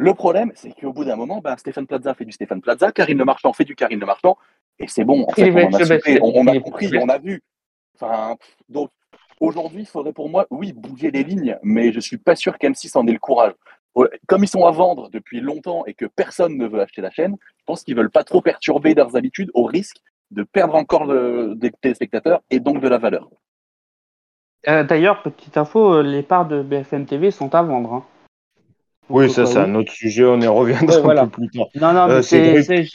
[0.00, 3.18] Le problème, c'est qu'au bout d'un moment, ben, Stéphane Plaza fait du Stéphane Plaza, Karine
[3.18, 4.38] Le Marchand fait du Karine Le Marchand,
[4.78, 7.42] et c'est bon, en fait, on, a, on, a compris, on a vu.
[7.96, 8.36] Enfin,
[8.68, 8.90] donc,
[9.40, 12.96] aujourd'hui, il faudrait pour moi, oui, bouger les lignes, mais je suis pas sûr qu'M6
[12.96, 13.54] en ait le courage.
[14.28, 17.34] comme ils sont à vendre depuis longtemps et que personne ne veut acheter la chaîne,
[17.58, 19.96] je pense qu'ils veulent pas trop perturber leurs habitudes au risque
[20.30, 21.08] de perdre encore
[21.56, 23.28] des téléspectateurs et donc de la valeur.
[24.68, 27.94] Euh, d'ailleurs, petite info, euh, les parts de BFM TV sont à vendre.
[27.94, 28.04] Hein.
[29.08, 31.66] Oui, ça, c'est un autre sujet, on y reviendra un peu plus tard.
[31.74, 32.86] Non, non, mais euh, c'est.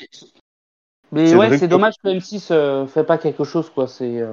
[1.12, 3.88] Mais ouais, c'est dommage que M6 ne fait pas quelque chose, quoi.
[3.88, 4.24] C'est.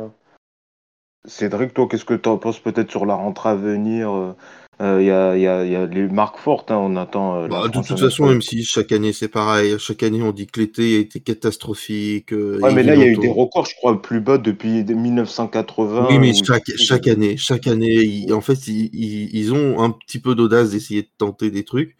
[1.26, 4.34] Cédric, toi, qu'est-ce que tu en penses peut-être sur la rentrée à venir
[4.80, 7.42] il euh, y, a, y, a, y, a, les marques fortes, hein, on attend.
[7.42, 10.46] Euh, bah, de toute façon, même si chaque année c'est pareil, chaque année on dit
[10.46, 12.32] que l'été a été catastrophique.
[12.32, 14.82] Euh, ouais, mais là il y a eu des records, je crois, plus bas depuis
[14.82, 16.06] 1980.
[16.08, 18.88] Oui, mais chaque, chaque année, chaque année, en fait, ils,
[19.36, 21.98] ils, ont un petit peu d'audace d'essayer de tenter des trucs.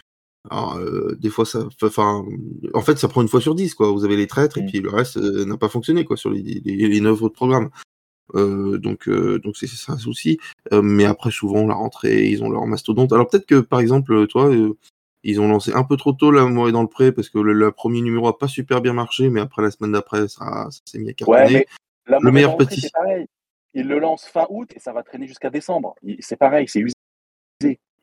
[0.48, 2.24] Alors, euh, des fois, ça, enfin,
[2.72, 3.92] en fait, ça prend une fois sur dix, quoi.
[3.92, 4.66] Vous avez les traîtres et mm.
[4.66, 7.68] puis le reste n'a pas fonctionné, quoi, sur les, les, les 9 autres programmes.
[8.34, 10.38] Euh, donc euh, donc c'est ça un souci.
[10.72, 13.12] Euh, mais après souvent la rentrée, ils ont leur mastodonte.
[13.12, 14.50] Alors peut-être que par exemple toi
[15.22, 17.72] ils ont lancé un peu trop tôt L'amour est dans le pré parce que le,
[17.72, 21.10] premier numéro a pas super bien marché, mais après la semaine d'après, ça, s'est mis
[21.10, 21.66] à cartonner.
[22.06, 22.88] le meilleur petit.
[23.72, 25.94] Ils le lancent fin août et ça va traîner jusqu'à décembre.
[26.18, 26.94] C'est pareil, c'est usé.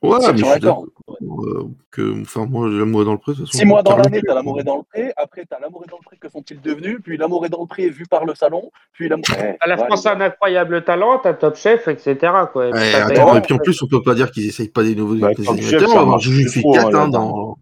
[0.04, 3.32] Ouais, mais euh, que, enfin, moi, l'amour est dans le pré.
[3.52, 5.12] Six mois dans l'année, t'as l'amour dans le pré.
[5.18, 6.18] Après, t'as l'amour dans le pré.
[6.18, 7.00] Que sont-ils devenus?
[7.04, 8.72] Puis l'amour dans le pré vu par le salon.
[8.94, 9.26] Puis l'amour.
[9.60, 12.32] à la France, un incroyable talent, t'as Top Chef, etc.
[12.54, 12.70] Quoi.
[12.70, 15.16] Et, attends, et puis en plus, on peut pas dire qu'ils essayent pas des nouveaux
[15.16, 16.20] bah, animateurs.
[16.20, 17.58] J'ai fait 4 hein, dans.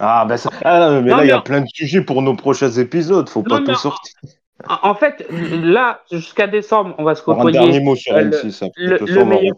[0.00, 0.50] Ah, ben ça...
[0.64, 3.28] ah, mais là, il y a plein de sujets pour nos prochains épisodes.
[3.28, 4.12] Faut pas tout sortir.
[4.82, 7.58] En fait, là, jusqu'à décembre, on va se côtoyer.
[7.58, 8.66] Un dernier mot sur le, ça.
[8.76, 9.56] Le, le, meilleur,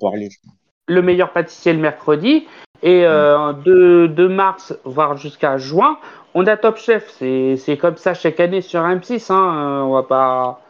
[0.87, 2.47] le meilleur pâtissier le mercredi.
[2.83, 5.99] Et euh, de, de, mars, voire jusqu'à juin,
[6.35, 7.17] on a Top Chef.
[7.19, 9.33] C'est comme ça chaque année sur M6.
[9.33, 9.85] Hein.
[9.87, 10.61] On va pas.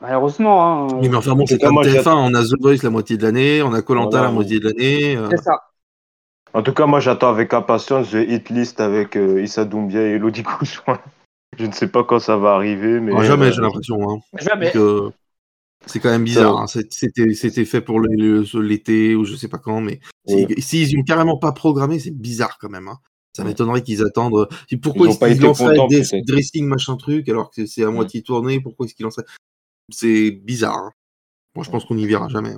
[0.00, 0.88] Malheureusement.
[0.90, 0.98] Hein.
[1.00, 2.14] mais enfin bon, c'est comme TF1.
[2.14, 5.16] On a The Voice la moitié de l'année, on a Colanta la moitié de l'année.
[5.16, 5.28] Euh.
[5.30, 5.68] C'est ça.
[6.54, 10.14] En tout cas, moi j'attends avec impatience The Hit List avec euh, Issa Doumbia et
[10.14, 10.98] Elodie Couchouin.
[11.58, 12.98] Je ne sais pas quand ça va arriver.
[12.98, 13.96] mais ah, Jamais, j'ai l'impression.
[14.10, 14.20] Hein.
[14.38, 14.72] Jamais.
[15.86, 16.58] C'est quand même bizarre.
[16.58, 16.66] Hein.
[16.66, 21.52] C'était fait pour l'été ou je sais pas quand, mais s'ils si, n'ont carrément pas
[21.52, 22.88] programmé, c'est bizarre quand même.
[22.88, 22.98] Hein.
[23.34, 24.48] Ça m'étonnerait qu'ils attendent.
[24.82, 28.86] Pourquoi est-ce qu'ils lanceraient des dressing machin truc alors que c'est à moitié tourné Pourquoi
[28.86, 29.26] est-ce qu'ils lanceraient?
[29.90, 30.76] C'est bizarre.
[30.76, 30.90] Hein.
[31.54, 32.54] Moi, je pense qu'on n'y verra jamais.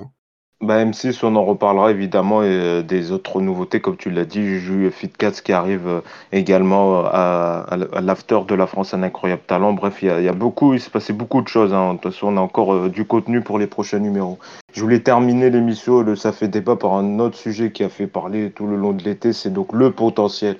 [0.64, 4.40] Bah, M6, on en reparlera évidemment et euh, des autres nouveautés, comme tu l'as dit,
[4.42, 6.00] Juju Fitcats qui arrive euh,
[6.32, 9.74] également euh, à, à, l'after de la France, un incroyable talent.
[9.74, 11.74] Bref, il y a, beaucoup, il s'est passé beaucoup de choses.
[11.74, 11.94] Hein.
[11.94, 14.38] De toute façon, on a encore du contenu pour les prochains numéros.
[14.72, 18.06] Je voulais terminer l'émission, le Ça fait débat, par un autre sujet qui a fait
[18.06, 20.56] parler tout le long de l'été, c'est donc le potentiel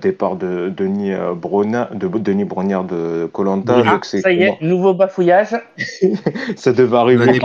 [0.00, 3.82] départ de Denis Brognard, de Denis Brognard de Colanta.
[3.86, 5.54] Ah, ça y est, nouveau bafouillage.
[6.56, 7.38] ça devait arriver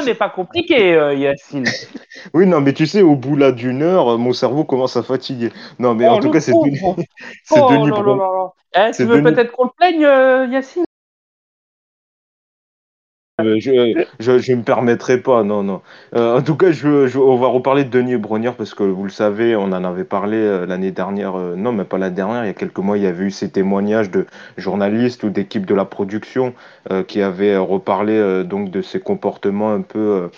[0.00, 1.64] n'est pas compliqué, euh, Yacine.
[2.34, 5.50] oui, non, mais tu sais, au bout là d'une heure, mon cerveau commence à fatiguer.
[5.78, 6.78] Non, mais en oh, tout cas, c'est Denis,
[7.44, 7.90] c'est oh, Denis
[8.74, 10.84] eh, tu veux peut-être qu'on le plaigne, euh, Yacine?
[13.40, 15.80] Euh, je, je, me permettrai pas, non, non.
[16.14, 19.10] Euh, en tout cas, je, on va reparler de Denis Brognard parce que vous le
[19.10, 22.50] savez, on en avait parlé euh, l'année dernière, non, mais pas la dernière, il y
[22.50, 24.26] a quelques mois, il y avait eu ces témoignages de
[24.58, 26.54] journalistes ou d'équipes de la production
[27.06, 30.30] qui avaient reparlé donc de ces comportements un peu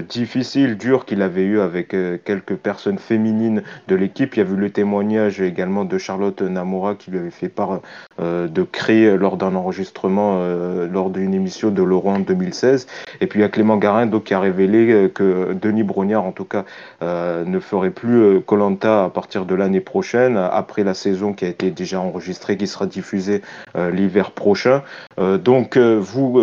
[0.00, 4.34] difficile, dur qu'il avait eu avec euh, quelques personnes féminines de l'équipe.
[4.36, 7.80] Il y a eu le témoignage également de Charlotte Namora qui lui avait fait part
[8.20, 10.42] euh, de créer lors d'un enregistrement
[10.90, 12.86] lors d'une émission de Laurent en 2016.
[13.20, 16.32] Et puis il y a Clément Garin donc, qui a révélé que Denis Brognard en
[16.32, 16.64] tout cas
[17.00, 21.70] ne ferait plus Colanta à partir de l'année prochaine, après la saison qui a été
[21.70, 23.42] déjà enregistrée, qui sera diffusée
[23.74, 24.82] l'hiver prochain.
[25.18, 26.40] donc vous,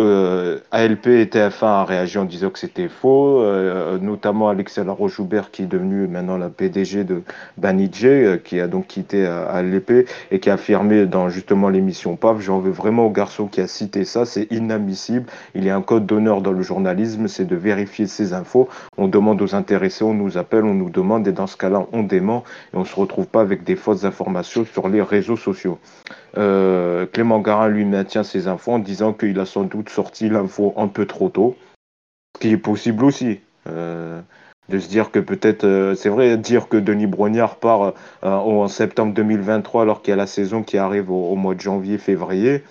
[0.70, 3.29] ALP et TF1 a réagi en disant que c'était faux.
[3.38, 7.22] Euh, notamment Alexia Laroche-Joubert qui est devenu maintenant la PDG de
[7.56, 12.16] Banijé, euh, qui a donc quitté à, l'épée et qui a affirmé dans justement l'émission
[12.16, 15.26] PAF, j'en veux vraiment au garçon qui a cité ça, c'est inadmissible.
[15.54, 18.68] Il y a un code d'honneur dans le journalisme, c'est de vérifier ces infos.
[18.96, 22.02] On demande aux intéressés, on nous appelle, on nous demande et dans ce cas-là, on
[22.02, 25.78] dément et on se retrouve pas avec des fausses informations sur les réseaux sociaux.
[26.38, 30.74] Euh, Clément Garin lui maintient ses infos en disant qu'il a sans doute sorti l'info
[30.76, 31.56] un peu trop tôt
[32.40, 33.40] qui est possible aussi.
[33.68, 34.20] Euh,
[34.68, 38.68] de se dire que peut-être, euh, c'est vrai, dire que Denis Brognard part euh, en
[38.68, 42.62] septembre 2023 alors qu'il y a la saison qui arrive au, mois de janvier, février,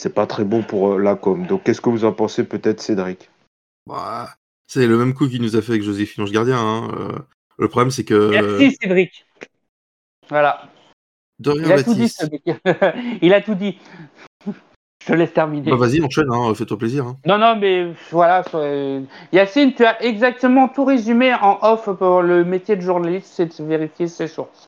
[0.00, 1.46] c'est pas très bon pour la com.
[1.46, 3.30] Donc qu'est-ce que vous en pensez peut-être, Cédric?
[3.86, 4.30] Bah,
[4.68, 6.58] C'est le même coup qu'il nous a fait avec Joséphine Ange Gardien.
[6.58, 6.88] Hein.
[7.58, 8.30] le problème, c'est que.
[8.30, 9.26] Merci, Cédric.
[10.28, 10.70] Voilà.
[11.40, 12.14] De rien, Il a tout dit,
[13.22, 13.76] Il a tout dit.
[15.04, 15.70] Je te laisse terminer.
[15.70, 17.04] Bah vas-y, enchaîne, hein, fais-toi plaisir.
[17.06, 17.16] Hein.
[17.26, 18.42] Non, non, mais voilà.
[19.32, 23.68] Yacine, tu as exactement tout résumé en off pour le métier de journaliste, c'est de
[23.68, 24.66] vérifier ses sources.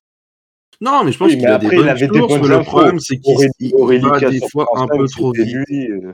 [0.83, 3.35] Non, mais je pense qu'il a des bonnes sources, le problème, c'est qu'il
[4.03, 5.57] va des fois un peu trop vite.
[5.71, 6.13] Euh.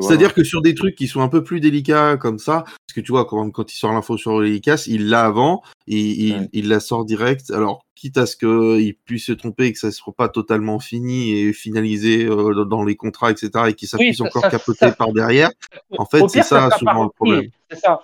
[0.00, 3.00] C'est-à-dire que sur des trucs qui sont un peu plus délicats comme ça, parce que
[3.00, 6.68] tu vois, quand, quand il sort l'info sur l'hélicas, il l'a avant et il, il,
[6.68, 7.50] la sort direct.
[7.50, 10.78] Alors, quitte à ce qu'il puisse se tromper et que ça ne soit pas totalement
[10.78, 15.50] fini et finalisé euh, dans les contrats, etc., et ça puisse encore capoter par derrière,
[15.98, 17.50] en fait, c'est ça, souvent le problème.
[17.70, 18.02] C'est ça.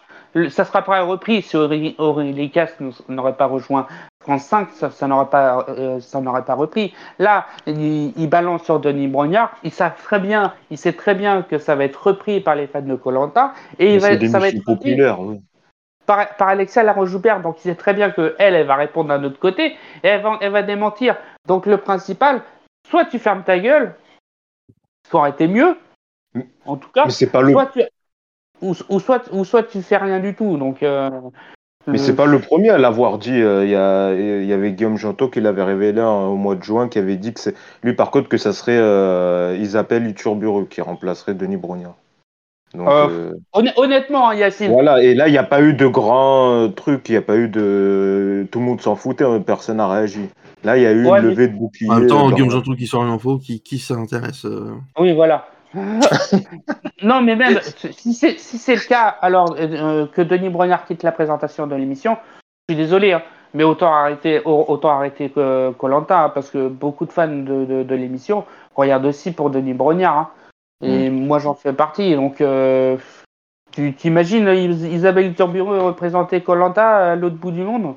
[0.49, 1.95] Ça sera pas repris si Aurélie
[3.09, 3.87] n'aurait pas rejoint
[4.23, 6.95] France 5, ça, n'aurait pas, euh, ça n'aurait pas repris.
[7.18, 9.53] Là, il, balance sur Denis Brognard.
[9.64, 12.66] Il sait très bien, il sait très bien que ça va être repris par les
[12.66, 15.18] fans de Colanta et il va, ça va être populaire.
[16.07, 19.23] Par, par Alexia Laroche-Joubert, donc il sait très bien que elle, elle va répondre d'un
[19.23, 21.16] autre côté et elle va, elle va démentir.
[21.47, 22.43] Donc le principal,
[22.89, 23.95] soit tu fermes ta gueule,
[25.11, 25.77] ça aurait été mieux.
[26.64, 27.55] En tout cas, c'est pas le
[28.62, 30.57] ou, soit, ou soit tu fais rien du tout.
[30.57, 31.11] Donc, euh,
[31.87, 33.41] mais c'est pas le premier à l'avoir dit.
[33.41, 37.16] Euh, il y, avait Guillaume Jantot qui l'avait révélé au mois de juin, qui avait
[37.16, 41.57] dit que c'est lui par contre que ça serait euh, Isabelle Iturburu qui remplacerait Denis
[41.57, 41.95] Brognard.
[43.76, 44.70] honnêtement, hein, Yacine.
[44.70, 47.37] Voilà, et là, il n'y a pas eu de grand truc, il n'y a pas
[47.37, 48.47] eu de.
[48.51, 50.28] Tout le monde s'en foutait, hein, personne n'a réagi.
[50.64, 51.91] Là, il y a eu une levée de bouclier.
[51.91, 54.47] En même temps, Guillaume Jantot qui sort l'info, qui, qui s'intéresse
[54.99, 55.49] Oui, voilà.
[57.03, 61.12] non, mais même si c'est si le cas, alors euh, que Denis Brognard quitte la
[61.12, 62.16] présentation de l'émission,
[62.68, 63.23] je suis désolé, hein,
[63.55, 67.95] mais autant arrêter autant arrêter que Colanta, hein, parce que beaucoup de fans de, de,
[67.95, 68.45] l'émission
[68.75, 70.31] regardent aussi pour Denis Brognard, hein.
[70.83, 71.27] et mm.
[71.27, 72.14] moi j'en fais partie.
[72.14, 72.97] Donc, euh,
[73.70, 77.95] tu t'imagines Isabelle Turburu représenter Colanta à l'autre bout du monde?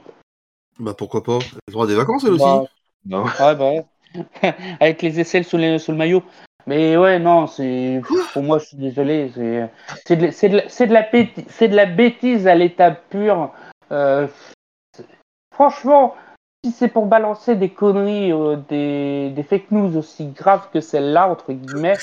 [0.80, 2.68] Bah pourquoi pas Le droit des vacances elle aussi.
[3.06, 3.72] Bah, ouais, bah
[4.80, 6.24] Avec les aisselles sous, les, sous le maillot.
[6.68, 8.02] Mais ouais, non, c'est
[8.34, 9.32] pour moi, je suis désolé,
[10.06, 11.06] c'est de, de, de, la
[11.48, 13.54] c'est de la bêtise à l'état pur.
[13.92, 14.28] Euh,
[15.54, 16.16] franchement,
[16.64, 21.30] si c'est pour balancer des conneries, euh, des, des, fake news aussi graves que celle-là,
[21.30, 21.98] entre guillemets.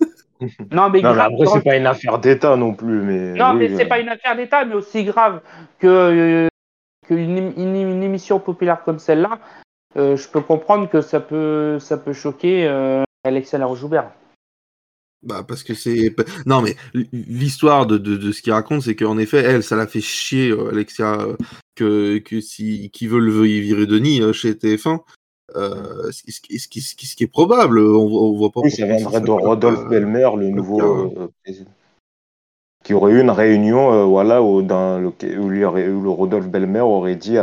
[0.70, 3.00] non, mais, non, mais après, c'est pas une affaire d'État non plus.
[3.00, 3.88] Mais non, mais c'est euh.
[3.88, 5.40] pas une affaire d'État, mais aussi grave
[5.78, 6.48] que,
[7.06, 9.38] qu'une une, émission populaire comme celle-là.
[9.96, 12.68] je peux comprendre que ça peut, ça peut choquer
[13.24, 14.10] Alexia Laroche-Joubert.
[15.22, 16.14] Bah parce que c'est
[16.46, 16.76] non mais
[17.12, 20.48] l'histoire de, de, de, ce qu'il raconte c'est qu'en effet elle ça l'a fait chier
[20.48, 21.36] euh, Alexia euh,
[21.74, 25.00] que que si qui veulent virer Denis euh, chez TF1
[25.56, 28.86] euh, ce, ce, ce, qui, ce, qui est probable on, on voit pas oui ça
[28.86, 31.70] viendrait de Rodolphe Belmer le nouveau président
[32.82, 35.08] qui aurait eu une réunion voilà où, dans le,
[35.38, 37.36] où, lui aurait, où le Rodolphe Belmer aurait dit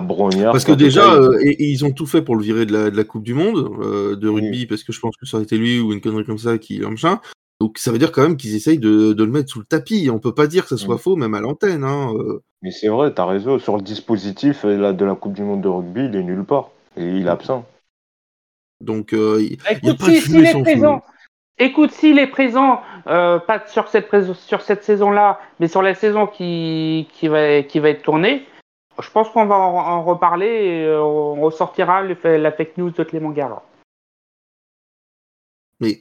[0.00, 3.34] parce que déjà, euh, ils ont tout fait pour le virer de la, Coupe du
[3.34, 6.00] Monde euh, de rugby, parce que je pense que ça aurait été lui ou une
[6.00, 7.20] connerie comme ça qui machin.
[7.60, 10.08] Donc ça veut dire quand même qu'ils essayent de, le mettre sous le tapis.
[10.10, 11.84] On peut pas dire que ça soit faux, même à l'antenne.
[11.84, 12.42] Hein, euh.
[12.62, 13.58] Mais c'est vrai, tu as raison.
[13.58, 16.70] Sur le dispositif de la Coupe du Monde de rugby, il est nulle part.
[16.96, 17.66] Et il est absent.
[18.80, 21.02] Donc, il Écoute, s'il est présent,
[21.58, 27.08] Écoute, s'il est présent, pas sur cette, sur cette saison-là, mais sur la saison qui,
[27.12, 28.46] qui, va, qui va être tournée,
[29.00, 33.30] je pense qu'on va en, reparler et euh, on ressortira la fake news de Clément
[33.30, 33.62] Gara.
[35.80, 36.00] Mais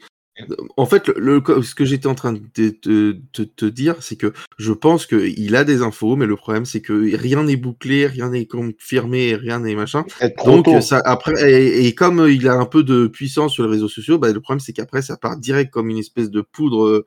[0.78, 5.06] en fait, le, ce que j'étais en train de te, dire, c'est que je pense
[5.06, 9.36] qu'il a des infos, mais le problème, c'est que rien n'est bouclé, rien n'est confirmé,
[9.36, 10.06] rien n'est machin.
[10.46, 14.18] Donc, ça, après, et, comme il a un peu de puissance sur les réseaux sociaux,
[14.18, 17.06] bah, le problème, c'est qu'après, ça part direct comme une espèce de poudre euh,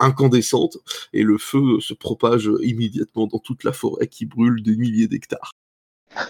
[0.00, 0.78] incandescente
[1.12, 5.52] et le feu se propage immédiatement dans toute la forêt qui brûle des milliers d'hectares.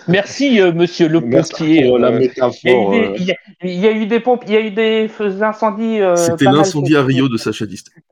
[0.06, 1.98] Merci, euh, monsieur le pompier.
[1.98, 2.94] la métaphore.
[2.94, 6.00] Il y, a eu des pompes, il y a eu des incendies.
[6.00, 8.02] Euh, C'était l'incendie à Rio de Sacha Distel.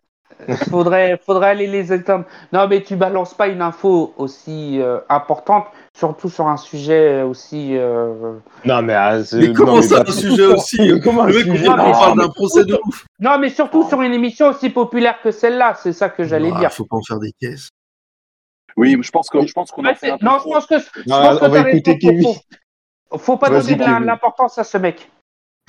[0.70, 2.24] Faudrait, faudrait aller les éteindre.
[2.53, 5.66] Non, mais tu balances pas une info aussi importante
[5.97, 7.76] surtout sur un sujet aussi.
[7.76, 8.39] Euh...
[8.64, 12.28] Non, mais, ah, mais comment ça, un sujet aussi comment Le mec, on parle d'un
[12.28, 13.07] procès de ouf.
[13.18, 16.70] Non, mais surtout sur une émission aussi populaire que celle-là, c'est ça que j'allais dire.
[16.70, 17.70] Il faut pas en faire des caisses.
[18.76, 20.78] Oui, je pense qu'on je pense qu'on a fait un peu Non, je pense que.
[20.78, 22.34] Je pense on va écouter Kevin.
[23.11, 25.11] Faut, faut pas donner de l'importance à ce mec.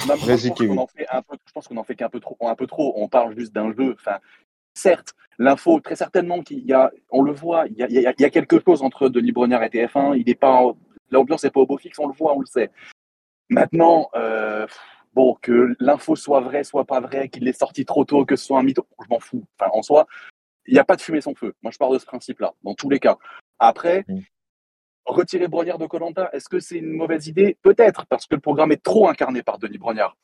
[0.07, 2.19] Non, je, pense qu'on en fait un peu, je pense qu'on en fait qu'un peu
[2.19, 2.93] trop, un peu trop.
[2.97, 3.95] On parle juste d'un jeu.
[3.97, 4.17] Enfin,
[4.77, 8.81] certes, l'info, très certainement qu'il y a, on le voit, il y a, quelque chose
[8.81, 10.17] entre Denis Brognard et TF1.
[10.17, 10.63] Il est pas,
[11.11, 12.71] l'ambiance n'est pas au beau fixe, on le voit, on le sait.
[13.49, 14.67] Maintenant, euh,
[15.13, 18.45] bon, que l'info soit vraie, soit pas vraie, qu'il est sorti trop tôt, que ce
[18.45, 19.43] soit un mytho, je m'en fous.
[19.59, 20.07] Enfin, en soi,
[20.65, 21.53] il n'y a pas de fumée sans feu.
[21.61, 23.17] Moi, je pars de ce principe-là, dans tous les cas.
[23.59, 24.05] Après,
[25.05, 27.57] retirer Brognard de Colanta, est-ce que c'est une mauvaise idée?
[27.61, 30.17] Peut-être, parce que le programme est trop incarné par Denis Brognard.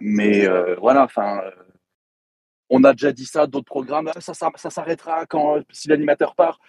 [0.00, 1.40] Mais euh, voilà, enfin,
[2.70, 6.60] on a déjà dit ça, d'autres programmes, ça, ça, ça s'arrêtera quand si l'animateur part.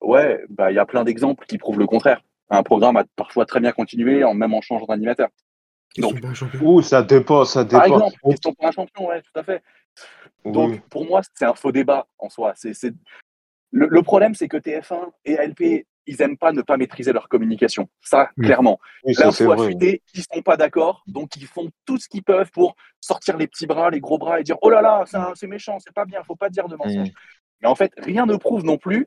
[0.00, 2.22] Ouais, bah il y a plein d'exemples qui prouvent le contraire.
[2.50, 5.28] Un programme a parfois très bien continué, en, même en changeant d'animateur.
[5.98, 6.18] Donc,
[6.82, 7.78] ça dépend, ça dépend.
[7.78, 9.62] Par exemple, question pour un champion, ouais, tout à fait.
[10.44, 12.52] Donc, pour moi, c'est un faux débat en soi.
[12.56, 12.94] C'est,
[13.70, 17.88] Le, problème, c'est que TF1 et ALP, ils n'aiment pas ne pas maîtriser leur communication.
[18.00, 18.78] Ça, clairement.
[19.04, 22.74] L'info a fuité, ils sont pas d'accord, donc ils font tout ce qu'ils peuvent pour
[23.00, 25.94] sortir les petits bras, les gros bras et dire oh là là, c'est méchant, c'est
[25.94, 27.10] pas bien, faut pas dire de mensonges.
[27.60, 29.06] Mais en fait, rien ne prouve non plus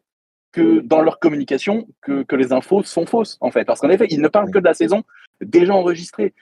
[0.52, 3.66] que dans leur communication que, que les infos sont fausses, en fait.
[3.66, 5.04] Parce qu'en effet, ils ne parlent que de la saison
[5.42, 6.34] déjà enregistrée.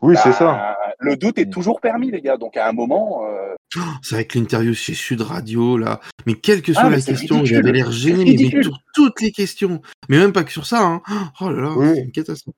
[0.00, 0.44] Oui, c'est ça.
[0.44, 1.50] Bah, le doute est mm.
[1.50, 2.36] toujours permis, les gars.
[2.36, 3.24] Donc à un moment.
[3.24, 6.00] Euh, oh, c'est avec l'interview chez Sud Radio, là.
[6.26, 9.32] Mais quelle que soit ah, la question, il avait l'air gêné, mais sur toutes les
[9.32, 9.80] questions.
[10.08, 10.82] Mais même pas que sur ça.
[10.82, 11.02] Hein.
[11.40, 12.54] Oh là là, c'est une catastrophe.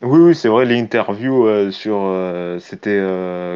[0.00, 1.98] Oui, oui, c'est vrai, l'interview euh, sur.
[2.02, 3.00] Euh, c'était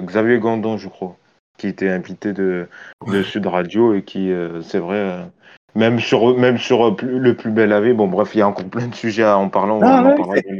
[0.03, 1.17] Xavier Gandon, je crois,
[1.59, 2.69] qui était invité de,
[3.07, 4.33] de Sud Radio et qui,
[4.63, 5.31] c'est vrai
[5.75, 8.69] même sur, même sur euh, le plus bel AV, bon bref, il y a encore
[8.69, 9.81] plein de sujets en parlant.
[9.83, 10.15] Ah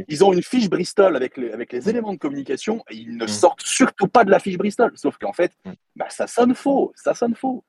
[0.07, 3.25] ils ont une fiche Bristol avec les, avec les éléments de communication et ils ne
[3.25, 3.27] mm.
[3.27, 4.91] sortent surtout pas de la fiche Bristol.
[4.95, 5.71] Sauf qu'en fait, mm.
[5.95, 7.63] bah, ça sonne faux, ça sonne faux.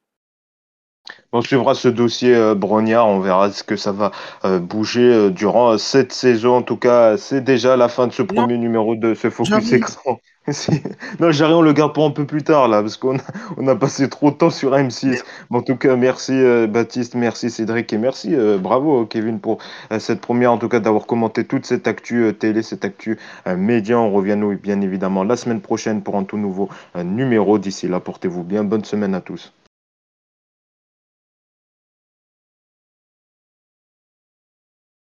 [1.32, 4.10] On suivra ce dossier euh, Brognard, on verra ce que ça va
[4.44, 6.56] euh, bouger euh, durant cette saison.
[6.56, 10.18] En tout cas, c'est déjà la fin de ce premier numéro de ce Focus Écran.
[11.20, 13.22] non, Jarry, on le garde pour un peu plus tard, là, parce qu'on a,
[13.56, 15.22] on a passé trop de temps sur M6.
[15.50, 16.32] en tout cas, merci
[16.68, 19.58] Baptiste, merci Cédric et merci, bravo Kevin pour
[19.98, 23.18] cette première, en tout cas, d'avoir commenté toute cette actu télé, cette actu
[23.56, 23.98] média.
[23.98, 27.58] On revient, nous, bien évidemment, la semaine prochaine pour un tout nouveau numéro.
[27.58, 28.64] D'ici là, portez-vous bien.
[28.64, 29.50] Bonne semaine à tous.